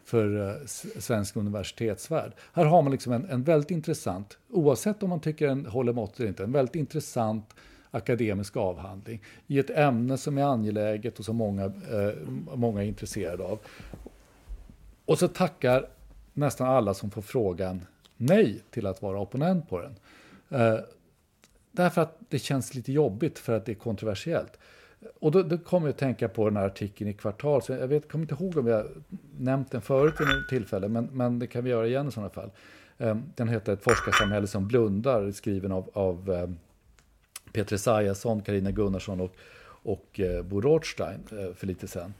för 0.05 0.49
eh, 0.49 0.65
svensk 0.99 1.35
universitetsvärld. 1.35 2.31
Här 2.53 2.65
har 2.65 2.81
man 2.81 2.91
liksom 2.91 3.13
en, 3.13 3.25
en 3.25 3.43
väldigt 3.43 3.71
intressant, 3.71 4.37
oavsett 4.49 5.03
om 5.03 5.09
man 5.09 5.19
tycker 5.19 5.47
den 5.47 5.65
håller 5.65 5.93
måttet 5.93 6.19
eller 6.19 6.29
inte, 6.29 6.43
en 6.43 6.51
väldigt 6.51 6.75
intressant 6.75 7.55
akademisk 7.91 8.57
avhandling 8.57 9.21
i 9.47 9.59
ett 9.59 9.69
ämne 9.69 10.17
som 10.17 10.37
är 10.37 10.43
angeläget 10.43 11.19
och 11.19 11.25
som 11.25 11.35
många, 11.35 11.65
eh, 11.65 12.27
många 12.55 12.83
är 12.83 12.87
intresserade 12.87 13.43
av. 13.43 13.59
Och 15.05 15.19
så 15.19 15.27
tackar 15.27 15.87
nästan 16.33 16.67
alla 16.67 16.93
som 16.93 17.11
får 17.11 17.21
frågan 17.21 17.85
nej 18.17 18.63
till 18.69 18.87
att 18.87 19.01
vara 19.01 19.19
opponent 19.19 19.69
på 19.69 19.81
den. 19.81 19.95
Eh, 20.49 20.79
Därför 21.71 22.01
att 22.01 22.17
det 22.29 22.39
känns 22.39 22.75
lite 22.75 22.91
jobbigt 22.91 23.39
för 23.39 23.53
att 23.53 23.65
det 23.65 23.71
är 23.71 23.75
kontroversiellt. 23.75 24.59
Och 25.19 25.31
då, 25.31 25.43
då 25.43 25.57
kommer 25.57 25.87
jag 25.87 25.93
att 25.93 25.99
tänka 25.99 26.29
på 26.29 26.45
den 26.49 26.57
här 26.57 26.65
artikeln 26.65 27.09
i 27.09 27.13
Kvartal. 27.13 27.61
Så 27.61 27.73
jag 27.73 27.87
vet, 27.87 28.11
kommer 28.11 28.23
inte 28.23 28.43
ihåg 28.43 28.57
om 28.57 28.67
jag 28.67 28.87
nämnt 29.37 29.71
den 29.71 29.81
förut 29.81 30.13
vid 30.19 30.27
något 30.27 30.49
tillfälle, 30.49 30.87
men, 30.87 31.09
men 31.11 31.39
det 31.39 31.47
kan 31.47 31.63
vi 31.63 31.69
göra 31.69 31.87
igen 31.87 32.07
i 32.07 32.11
sådana 32.11 32.29
fall. 32.29 32.51
Ehm, 32.97 33.23
den 33.35 33.47
heter 33.47 33.73
Ett 33.73 33.83
forskarsamhälle 33.83 34.47
som 34.47 34.67
blundar, 34.67 35.31
skriven 35.31 35.71
av, 35.71 35.89
av 35.93 36.31
ehm, 36.31 36.57
Peter 37.53 37.75
Esaiasson, 37.75 38.41
Karina 38.41 38.71
Gunnarsson 38.71 39.21
och, 39.21 39.35
och 39.63 40.19
eh, 40.19 40.43
Bo 40.43 40.61
Rothstein 40.61 41.19
eh, 41.31 41.53
för 41.53 41.67
lite 41.67 41.87
sen. 41.87 42.13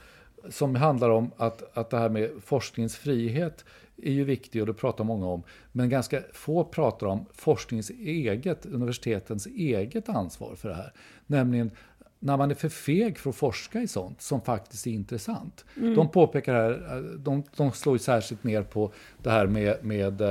Som 0.49 0.75
handlar 0.75 1.09
om 1.09 1.31
att, 1.37 1.77
att 1.77 1.89
det 1.89 1.97
här 1.97 2.09
med 2.09 2.31
forskningens 2.43 2.95
frihet 2.97 3.65
är 4.03 4.11
ju 4.11 4.23
viktig 4.23 4.61
och 4.61 4.67
det 4.67 4.73
pratar 4.73 5.03
många 5.03 5.27
om. 5.27 5.43
Men 5.71 5.89
ganska 5.89 6.21
få 6.33 6.63
pratar 6.63 7.07
om 7.07 7.25
forskningens 7.33 7.89
eget, 7.89 8.65
universitetens 8.65 9.47
eget 9.47 10.09
ansvar 10.09 10.55
för 10.55 10.69
det 10.69 10.75
här. 10.75 10.93
Nämligen 11.27 11.71
när 12.19 12.37
man 12.37 12.51
är 12.51 12.55
för 12.55 12.69
feg 12.69 13.17
för 13.17 13.29
att 13.29 13.35
forska 13.35 13.81
i 13.81 13.87
sånt 13.87 14.21
som 14.21 14.41
faktiskt 14.41 14.87
är 14.87 14.91
intressant. 14.91 15.65
Mm. 15.77 15.95
De 15.95 16.09
påpekar 16.09 16.53
här, 16.53 17.03
de, 17.17 17.43
de 17.55 17.71
slår 17.71 17.95
ju 17.95 17.99
särskilt 17.99 18.43
ner 18.43 18.63
på 18.63 18.91
det 19.23 19.29
här 19.29 19.47
med, 19.47 19.85
med 19.85 20.21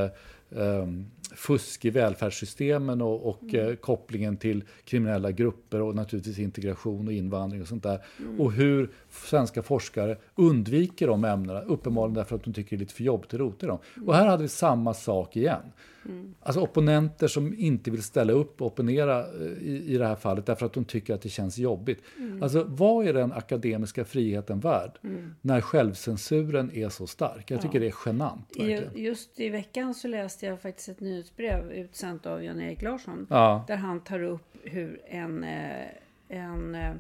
um, 0.50 1.10
fusk 1.36 1.84
i 1.84 1.90
välfärdssystemen 1.90 3.02
och, 3.02 3.28
och 3.28 3.42
mm. 3.42 3.68
eh, 3.68 3.74
kopplingen 3.74 4.36
till 4.36 4.64
kriminella 4.84 5.30
grupper 5.30 5.82
och 5.82 5.94
naturligtvis 5.94 6.38
integration 6.38 7.06
och 7.06 7.12
invandring 7.12 7.62
och 7.62 7.68
sånt 7.68 7.82
där. 7.82 8.04
Mm. 8.18 8.40
Och 8.40 8.52
hur 8.52 8.90
svenska 9.10 9.62
forskare 9.62 10.16
undviker 10.34 11.06
de 11.06 11.24
ämnena, 11.24 11.60
uppenbarligen 11.60 12.14
därför 12.14 12.36
att 12.36 12.44
de 12.44 12.52
tycker 12.52 12.70
det 12.70 12.76
är 12.76 12.78
lite 12.78 12.94
för 12.94 13.04
jobbigt 13.04 13.34
att 13.34 13.40
rota 13.40 13.66
i 13.66 13.68
dem. 13.68 13.78
Mm. 13.96 14.08
Och 14.08 14.14
här 14.14 14.26
hade 14.26 14.42
vi 14.42 14.48
samma 14.48 14.94
sak 14.94 15.36
igen. 15.36 15.62
Mm. 16.04 16.34
Alltså 16.40 16.60
opponenter 16.60 17.28
som 17.28 17.54
inte 17.58 17.90
vill 17.90 18.02
ställa 18.02 18.32
upp 18.32 18.60
och 18.60 18.66
opponera 18.66 19.18
eh, 19.18 19.62
i, 19.62 19.84
i 19.86 19.98
det 19.98 20.06
här 20.06 20.16
fallet 20.16 20.46
därför 20.46 20.66
att 20.66 20.72
de 20.72 20.84
tycker 20.84 21.14
att 21.14 21.22
det 21.22 21.28
känns 21.28 21.58
jobbigt. 21.58 22.02
Mm. 22.18 22.42
Alltså 22.42 22.64
vad 22.68 23.06
är 23.06 23.12
den 23.12 23.32
akademiska 23.32 24.04
friheten 24.04 24.60
värd 24.60 24.98
mm. 25.04 25.34
när 25.40 25.60
självcensuren 25.60 26.70
är 26.70 26.88
så 26.88 27.06
stark? 27.06 27.50
Jag 27.50 27.62
tycker 27.62 27.74
ja. 27.74 27.80
det 27.80 27.86
är 27.86 27.94
genant. 28.06 28.46
Verkligen. 28.58 29.04
Just 29.04 29.40
i 29.40 29.48
veckan 29.48 29.94
så 29.94 30.08
läste 30.08 30.46
jag 30.46 30.60
faktiskt 30.60 30.88
ett 30.88 31.00
nyhetsbrev 31.00 31.72
utsänt 31.72 32.26
av 32.26 32.44
Jan-Erik 32.44 32.82
Larsson 32.82 33.26
ja. 33.30 33.64
där 33.66 33.76
han 33.76 34.00
tar 34.00 34.22
upp 34.22 34.56
hur 34.62 35.00
en, 35.06 35.44
eh, 35.44 35.86
en 36.28 36.74
eh, 36.74 36.92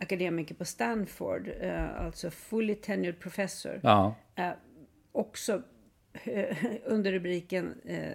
akademiker 0.00 0.54
på 0.54 0.64
Stanford, 0.64 1.48
alltså 1.98 2.30
fully 2.30 2.74
tenured 2.74 3.20
professor, 3.20 3.80
ja. 3.82 4.14
också 5.12 5.62
under 6.84 7.12
rubriken 7.12 7.74
eh, 7.84 8.10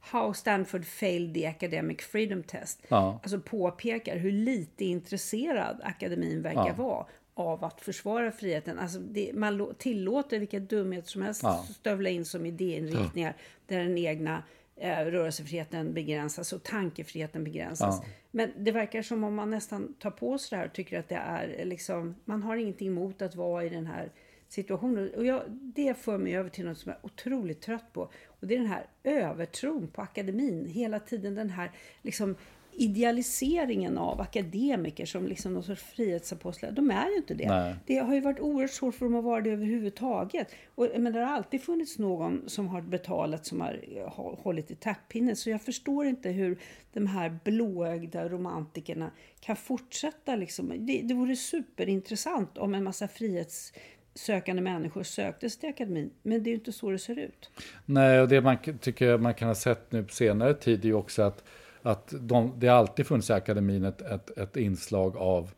How 0.00 0.32
Stanford 0.32 0.84
failed 0.84 1.34
the 1.34 1.46
academic 1.46 2.02
freedom 2.02 2.42
test. 2.42 2.82
Ja. 2.88 3.20
Alltså 3.22 3.40
påpekar 3.40 4.16
hur 4.16 4.32
lite 4.32 4.84
intresserad 4.84 5.80
akademin 5.82 6.42
verkar 6.42 6.66
ja. 6.66 6.74
vara 6.74 7.06
av 7.34 7.64
att 7.64 7.80
försvara 7.80 8.32
friheten. 8.32 8.78
Alltså 8.78 8.98
det, 8.98 9.30
man 9.34 9.74
tillåter 9.78 10.38
vilka 10.38 10.60
dumheter 10.60 11.08
som 11.08 11.22
helst 11.22 11.42
ja. 11.42 11.66
stövla 11.74 12.10
in 12.10 12.24
som 12.24 12.46
idéinriktningar 12.46 13.36
där 13.66 13.78
den 13.78 13.98
egna 13.98 14.42
eh, 14.76 14.98
rörelsefriheten 14.98 15.94
begränsas 15.94 16.52
och 16.52 16.62
tankefriheten 16.62 17.44
begränsas. 17.44 18.00
Ja. 18.02 18.08
Men 18.30 18.52
det 18.56 18.72
verkar 18.72 19.02
som 19.02 19.24
om 19.24 19.34
man 19.34 19.50
nästan 19.50 19.94
tar 19.94 20.10
på 20.10 20.38
sig 20.38 20.48
det 20.50 20.56
här 20.56 20.66
och 20.66 20.72
tycker 20.72 20.98
att 20.98 21.08
det 21.08 21.14
är 21.14 21.64
liksom, 21.64 22.14
man 22.24 22.42
har 22.42 22.56
ingenting 22.56 22.88
emot 22.88 23.22
att 23.22 23.34
vara 23.34 23.64
i 23.64 23.68
den 23.68 23.86
här 23.86 24.10
situationer. 24.48 25.16
Och 25.16 25.24
jag, 25.24 25.42
det 25.48 25.98
för 25.98 26.18
mig 26.18 26.36
över 26.36 26.50
till 26.50 26.64
något 26.64 26.78
som 26.78 26.90
jag 26.90 26.98
är 26.98 27.06
otroligt 27.06 27.60
trött 27.60 27.92
på. 27.92 28.10
Och 28.26 28.46
det 28.46 28.54
är 28.54 28.58
den 28.58 28.68
här 28.68 28.86
övertron 29.04 29.88
på 29.88 30.02
akademin. 30.02 30.66
Hela 30.66 31.00
tiden 31.00 31.34
den 31.34 31.50
här 31.50 31.72
liksom 32.02 32.36
idealiseringen 32.76 33.98
av 33.98 34.20
akademiker 34.20 35.06
som 35.06 35.26
liksom 35.26 35.54
någon 35.54 35.62
sorts 35.62 35.82
frihetsapostlar. 35.82 36.70
De 36.70 36.90
är 36.90 37.10
ju 37.10 37.16
inte 37.16 37.34
det. 37.34 37.48
Nej. 37.48 37.74
Det 37.86 37.98
har 37.98 38.14
ju 38.14 38.20
varit 38.20 38.40
oerhört 38.40 38.70
svårt 38.70 38.94
för 38.94 39.06
dem 39.06 39.14
att 39.14 39.24
vara 39.24 39.40
det 39.40 39.50
överhuvudtaget. 39.50 40.54
Och, 40.74 40.88
men 40.98 41.12
det 41.12 41.20
har 41.20 41.32
alltid 41.32 41.62
funnits 41.62 41.98
någon 41.98 42.42
som 42.46 42.68
har 42.68 42.80
betalat 42.80 43.46
som 43.46 43.60
har 43.60 44.42
hållit 44.42 44.70
i 44.70 44.74
tapppinnen. 44.74 45.36
Så 45.36 45.50
jag 45.50 45.62
förstår 45.62 46.06
inte 46.06 46.30
hur 46.30 46.58
de 46.92 47.06
här 47.06 47.38
blåögda 47.44 48.28
romantikerna 48.28 49.10
kan 49.40 49.56
fortsätta. 49.56 50.36
Liksom. 50.36 50.72
Det, 50.86 51.02
det 51.02 51.14
vore 51.14 51.36
superintressant 51.36 52.58
om 52.58 52.74
en 52.74 52.84
massa 52.84 53.08
frihets 53.08 53.72
sökande 54.18 54.62
människor 54.62 55.02
sökte 55.02 55.50
sig 55.50 55.60
till 55.60 55.68
akademin. 55.68 56.10
Men 56.22 56.42
det 56.42 56.48
är 56.48 56.52
ju 56.52 56.58
inte 56.58 56.72
så 56.72 56.90
det 56.90 56.98
ser 56.98 57.18
ut. 57.18 57.50
Nej, 57.84 58.20
och 58.20 58.28
det 58.28 58.40
man 58.40 58.56
tycker 58.80 59.18
man 59.18 59.34
kan 59.34 59.48
ha 59.48 59.54
sett 59.54 59.92
nu 59.92 60.02
på 60.04 60.14
senare 60.14 60.54
tid 60.54 60.80
är 60.84 60.88
ju 60.88 60.94
också 60.94 61.22
att, 61.22 61.44
att 61.82 62.14
de, 62.20 62.52
det 62.56 62.68
har 62.68 62.76
alltid 62.76 63.06
funnits 63.06 63.30
i 63.30 63.32
akademin 63.32 63.84
ett, 63.84 64.02
ett, 64.02 64.38
ett 64.38 64.56
inslag 64.56 65.16
av 65.16 65.50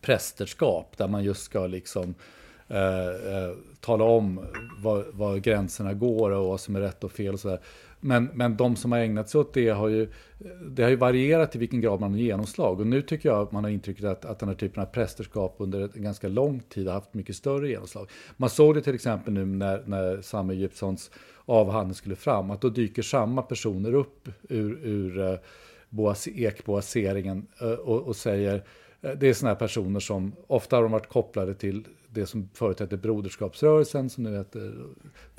prästerskap 0.00 0.98
där 0.98 1.08
man 1.08 1.24
just 1.24 1.42
ska 1.42 1.66
liksom 1.66 2.14
eh, 2.68 3.08
eh, 3.08 3.54
tala 3.80 4.04
om 4.04 4.46
var, 4.78 5.06
var, 5.12 5.36
gränserna 5.36 5.94
går 5.94 6.30
och 6.30 6.44
vad 6.44 6.60
som 6.60 6.76
är 6.76 6.80
rätt 6.80 7.04
och 7.04 7.12
fel 7.12 7.34
och 7.34 7.40
sådär. 7.40 7.60
Men, 8.00 8.30
men 8.34 8.56
de 8.56 8.76
som 8.76 8.92
har 8.92 8.98
ägnat 8.98 9.28
sig 9.28 9.40
åt 9.40 9.54
det 9.54 9.68
har 9.68 9.88
ju, 9.88 10.08
det 10.70 10.82
har 10.82 10.90
ju 10.90 10.96
varierat 10.96 11.56
i 11.56 11.58
vilken 11.58 11.80
grad 11.80 12.00
man 12.00 12.10
har 12.10 12.18
genomslag. 12.18 12.80
Och 12.80 12.86
nu 12.86 13.02
tycker 13.02 13.28
jag 13.28 13.42
att 13.42 13.52
man 13.52 13.64
har 13.64 13.70
intrycket 13.70 14.04
att, 14.04 14.24
att 14.24 14.38
den 14.38 14.48
här 14.48 14.56
typen 14.56 14.82
av 14.82 14.86
prästerskap 14.86 15.54
under 15.58 15.80
en 15.80 16.02
ganska 16.02 16.28
lång 16.28 16.60
tid 16.60 16.86
har 16.86 16.94
haft 16.94 17.14
mycket 17.14 17.36
större 17.36 17.68
genomslag. 17.68 18.10
Man 18.36 18.50
såg 18.50 18.74
det 18.74 18.80
till 18.80 18.94
exempel 18.94 19.34
nu 19.34 19.44
när, 19.44 19.82
när 19.86 20.20
Samuel 20.22 20.58
Egyptsons 20.58 21.10
avhandling 21.44 21.94
skulle 21.94 22.16
fram, 22.16 22.50
att 22.50 22.60
då 22.60 22.68
dyker 22.68 23.02
samma 23.02 23.42
personer 23.42 23.94
upp 23.94 24.28
ur, 24.48 24.78
ur 24.82 25.18
uh, 25.18 25.38
boas, 25.88 26.28
ekboaseringen 26.28 27.46
uh, 27.62 27.68
och, 27.68 28.02
och 28.02 28.16
säger 28.16 28.54
uh, 28.54 28.60
det 29.00 29.28
är 29.28 29.32
sådana 29.32 29.54
här 29.54 29.58
personer 29.58 30.00
som 30.00 30.32
ofta 30.46 30.76
har 30.76 30.82
de 30.82 30.92
varit 30.92 31.08
kopplade 31.08 31.54
till 31.54 31.84
det 32.10 32.26
som 32.26 32.48
förut 32.54 32.80
hette 32.80 32.96
Broderskapsrörelsen, 32.96 34.10
som 34.10 34.24
nu 34.24 34.36
heter 34.36 34.74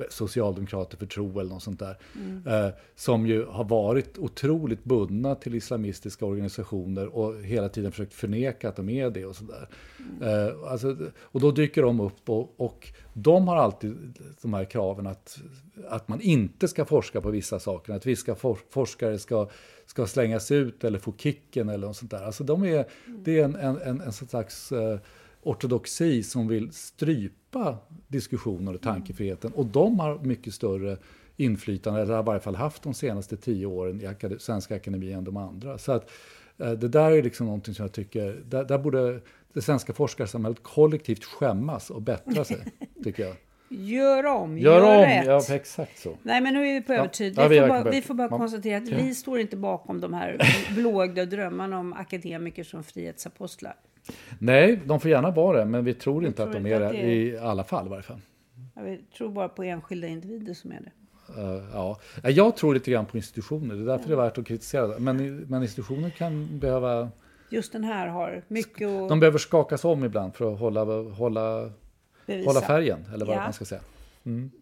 Socialdemokrater 0.10 0.98
för 0.98 1.06
tro 1.06 1.40
eller 1.40 1.50
något 1.50 1.64
sånt 1.64 1.80
där. 1.80 1.98
Mm. 2.16 2.48
Eh, 2.48 2.72
som 2.96 3.28
ju 3.28 3.46
har 3.46 3.64
varit 3.64 4.18
otroligt 4.18 4.84
bundna 4.84 5.36
till 5.36 5.56
islamistiska 5.56 6.26
organisationer 6.26 7.08
och 7.08 7.42
hela 7.44 7.70
tiden 7.70 7.92
försökt 7.92 8.14
förneka 8.14 8.70
att 8.70 8.76
de 8.76 8.90
är 8.90 9.10
det 9.10 9.26
och 9.26 9.36
sådär. 9.36 9.70
Mm. 10.00 10.48
Eh, 10.48 10.72
alltså, 10.72 10.98
och 11.22 11.40
då 11.40 11.52
dyker 11.52 11.82
de 11.82 12.00
upp 12.00 12.30
och, 12.30 12.54
och 12.58 12.88
de 13.14 13.48
har 13.48 13.58
alltid 13.58 14.14
de 14.42 14.54
här 14.54 14.66
kraven 14.66 15.08
att, 15.08 15.40
att 15.88 16.08
man 16.08 16.22
inte 16.22 16.68
ska 16.68 16.86
forska 16.86 17.22
på 17.22 17.30
vissa 17.30 17.60
saker, 17.60 17.94
att 17.94 18.06
vissa 18.06 18.36
for, 18.36 18.58
forskare 18.70 19.20
ska, 19.20 19.50
ska 19.90 20.08
slängas 20.08 20.52
ut 20.52 20.84
eller 20.84 21.00
få 21.00 21.14
kicken 21.18 21.70
eller 21.70 21.88
något 21.88 21.98
sånt 21.98 22.12
där. 22.12 22.24
Alltså 22.24 22.44
de 22.44 22.64
är, 22.64 22.86
mm. 23.08 23.24
det 23.24 23.40
är 23.40 23.44
en, 23.44 23.56
en, 23.56 23.82
en, 23.82 24.02
en 24.02 24.14
slags 24.14 24.72
eh, 24.72 25.00
ortodoxi 25.42 26.24
som 26.24 26.48
vill 26.48 26.74
strypa 26.74 27.78
diskussioner 28.08 28.74
och 28.74 28.82
tankefriheten. 28.82 29.52
Och 29.52 29.66
de 29.66 30.00
har 30.00 30.20
mycket 30.20 30.54
större 30.54 30.98
inflytande, 31.38 32.02
eller 32.02 32.14
har 32.14 32.24
i 32.24 32.26
varje 32.26 32.40
fall 32.40 32.56
haft 32.56 32.84
de 32.84 32.94
senaste 32.94 33.38
tio 33.38 33.66
åren 33.66 34.02
i 34.02 34.06
akad 34.06 34.42
Svenska 34.42 34.76
Akademien 34.76 35.18
än 35.18 35.24
de 35.24 35.38
andra. 35.38 35.78
Så 35.78 35.92
att 35.92 36.12
eh, 36.58 36.72
det 36.72 36.88
där 36.88 37.12
är 37.12 37.24
liksom 37.24 37.46
någonting 37.46 37.74
som 37.74 37.84
jag 37.84 37.94
tycker, 37.94 38.44
där, 38.46 38.64
där 38.64 38.78
borde 38.78 39.22
det 39.54 39.62
svenska 39.62 39.94
forskarsamhället 39.94 40.64
kollektivt 40.64 41.24
skämmas 41.24 41.90
och 41.90 42.02
bättra 42.02 42.46
sig, 42.46 42.58
tycker 43.04 43.24
jag. 43.24 43.36
Gör 43.70 44.26
om, 44.26 44.58
gör, 44.58 44.72
gör 44.82 44.98
om. 44.98 45.02
rätt. 45.06 45.26
Ja, 45.50 45.56
exakt 45.56 46.00
så. 46.00 46.18
Nej, 46.24 46.42
men 46.42 46.54
nu 46.54 46.68
är 46.68 46.74
vi 46.74 46.82
på 46.82 46.94
övertid. 46.94 47.34
Ja, 47.38 47.48
vi, 47.48 47.56
vi 47.56 47.62
får 47.62 47.68
bara, 47.68 47.90
vi 47.92 48.02
får 48.02 48.14
bara 48.14 48.28
Ja. 48.32 48.38
konstatera 48.38 48.78
att 48.78 48.88
vi 48.90 49.16
står 49.16 49.40
inte 49.40 49.58
bakom 49.58 50.02
de 50.02 50.14
här 50.14 50.38
blåögda 50.76 51.26
drömmarna 51.26 51.80
om 51.80 51.94
akademiker 51.94 52.64
som 52.64 52.84
frihetsapostlar. 52.84 53.76
Nej, 54.40 54.80
de 54.86 55.00
får 55.00 55.12
gärna 55.12 55.32
vara 55.32 55.58
det, 55.60 55.66
men 55.66 55.86
vi 55.86 55.94
tror 55.94 56.26
inte 56.26 56.38
tror 56.38 56.48
att 56.48 56.64
de 56.64 56.66
är 56.74 56.80
det, 56.80 56.94
i 57.14 57.38
alla 57.38 57.64
fall 57.64 57.86
i 57.86 57.90
varje 57.90 58.04
fall. 58.04 58.20
Vi 58.84 58.98
tror 59.18 59.30
bara 59.30 59.50
på 59.50 59.64
enskilda 59.64 60.08
individer 60.08 60.54
som 60.54 60.72
är 60.72 60.80
det. 60.82 60.92
Eh, 61.42 61.64
ja. 61.74 62.00
Ja, 62.24 62.30
Jag 62.30 62.58
tror 62.58 62.74
lite 62.74 62.92
grann 62.92 63.06
på 63.06 63.18
institutioner, 63.18 63.76
det 63.76 63.82
är 63.82 63.86
därför 63.86 64.08
det 64.08 64.14
är 64.14 64.18
värt 64.18 64.38
att 64.38 64.48
kritisera. 64.48 65.00
Men, 65.00 65.38
men 65.38 65.62
institutioner 65.62 66.10
kan 66.10 66.60
behöva, 66.60 67.10
Just 67.50 67.72
den 67.74 67.84
här 67.84 68.08
har 68.08 68.44
mycket 68.48 68.88
att 68.88 69.10
de 69.10 69.20
behöver 69.20 69.38
skakas 69.38 69.86
om 69.86 70.04
ibland 70.06 70.36
för 70.36 70.54
att 70.54 70.60
hålla, 70.60 70.84
hålla, 71.02 71.72
bevisa. 72.30 72.50
hålla 72.50 72.62
färgen, 72.62 73.06
eller 73.14 73.26
vad 73.26 73.36
Ja. 73.36 73.42
man 73.44 73.54
ska 73.54 73.66
säga. 73.66 73.82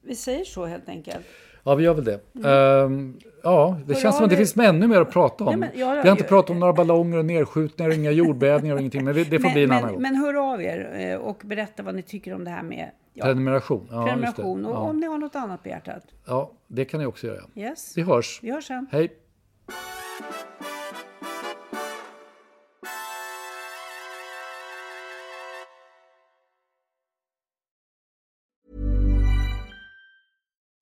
Vi 0.01 0.15
säger 0.15 0.43
så 0.45 0.65
helt 0.65 0.89
enkelt. 0.89 1.25
Ja, 1.63 1.75
vi 1.75 1.83
gör 1.83 1.93
väl 1.93 2.05
det. 2.05 2.19
Ehm, 2.49 3.17
ja, 3.43 3.79
det 3.85 3.93
Hör 3.93 4.01
känns 4.01 4.15
som 4.15 4.23
att 4.23 4.29
det 4.29 4.35
er. 4.35 4.37
finns 4.37 4.57
ännu 4.57 4.87
mer 4.87 5.01
att 5.01 5.11
prata 5.11 5.43
om. 5.43 5.59
Nej, 5.59 5.69
jag- 5.75 5.91
vi 5.91 5.97
har 6.01 6.11
inte 6.11 6.23
jag- 6.23 6.27
pratat 6.29 6.49
om 6.49 6.59
några 6.59 6.73
ballonger 6.73 7.17
och 7.17 7.25
nedskjutningar, 7.25 7.89
och 7.89 7.95
inga 7.95 8.11
jordbävningar 8.11 8.75
och 8.75 8.79
ingenting, 8.81 9.05
men 9.05 9.13
det, 9.15 9.25
får 9.25 9.39
men, 9.39 9.53
bli 9.53 9.63
en 9.63 9.69
men, 9.69 9.77
annan 9.77 9.93
gång. 9.93 10.01
men 10.01 10.15
hör 10.15 10.53
av 10.53 10.61
er 10.61 10.95
eh, 10.99 11.15
och 11.15 11.41
berätta 11.45 11.83
vad 11.83 11.95
ni 11.95 12.01
tycker 12.01 12.33
om 12.33 12.43
det 12.43 12.49
här 12.51 12.63
med 12.63 12.91
ja, 13.13 13.25
Prenumeration. 13.25 13.87
Ja, 13.91 14.05
prenumeration 14.05 14.65
och 14.65 14.71
Ja. 14.75 14.77
om 14.77 14.99
ni 14.99 15.07
har 15.07 15.17
något 15.17 15.35
annat 15.35 15.63
på 15.63 15.69
hjärtat. 15.69 16.03
ja, 16.27 16.51
det 16.67 16.85
kan 16.85 16.99
ni 16.99 17.05
också 17.05 17.27
göra. 17.27 17.41
Yes. 17.55 17.93
Vi 17.97 18.01
hörs. 18.01 18.39
Vi 18.43 18.51
hörs 18.51 18.67
sen. 18.67 18.87
Hej! 18.91 19.11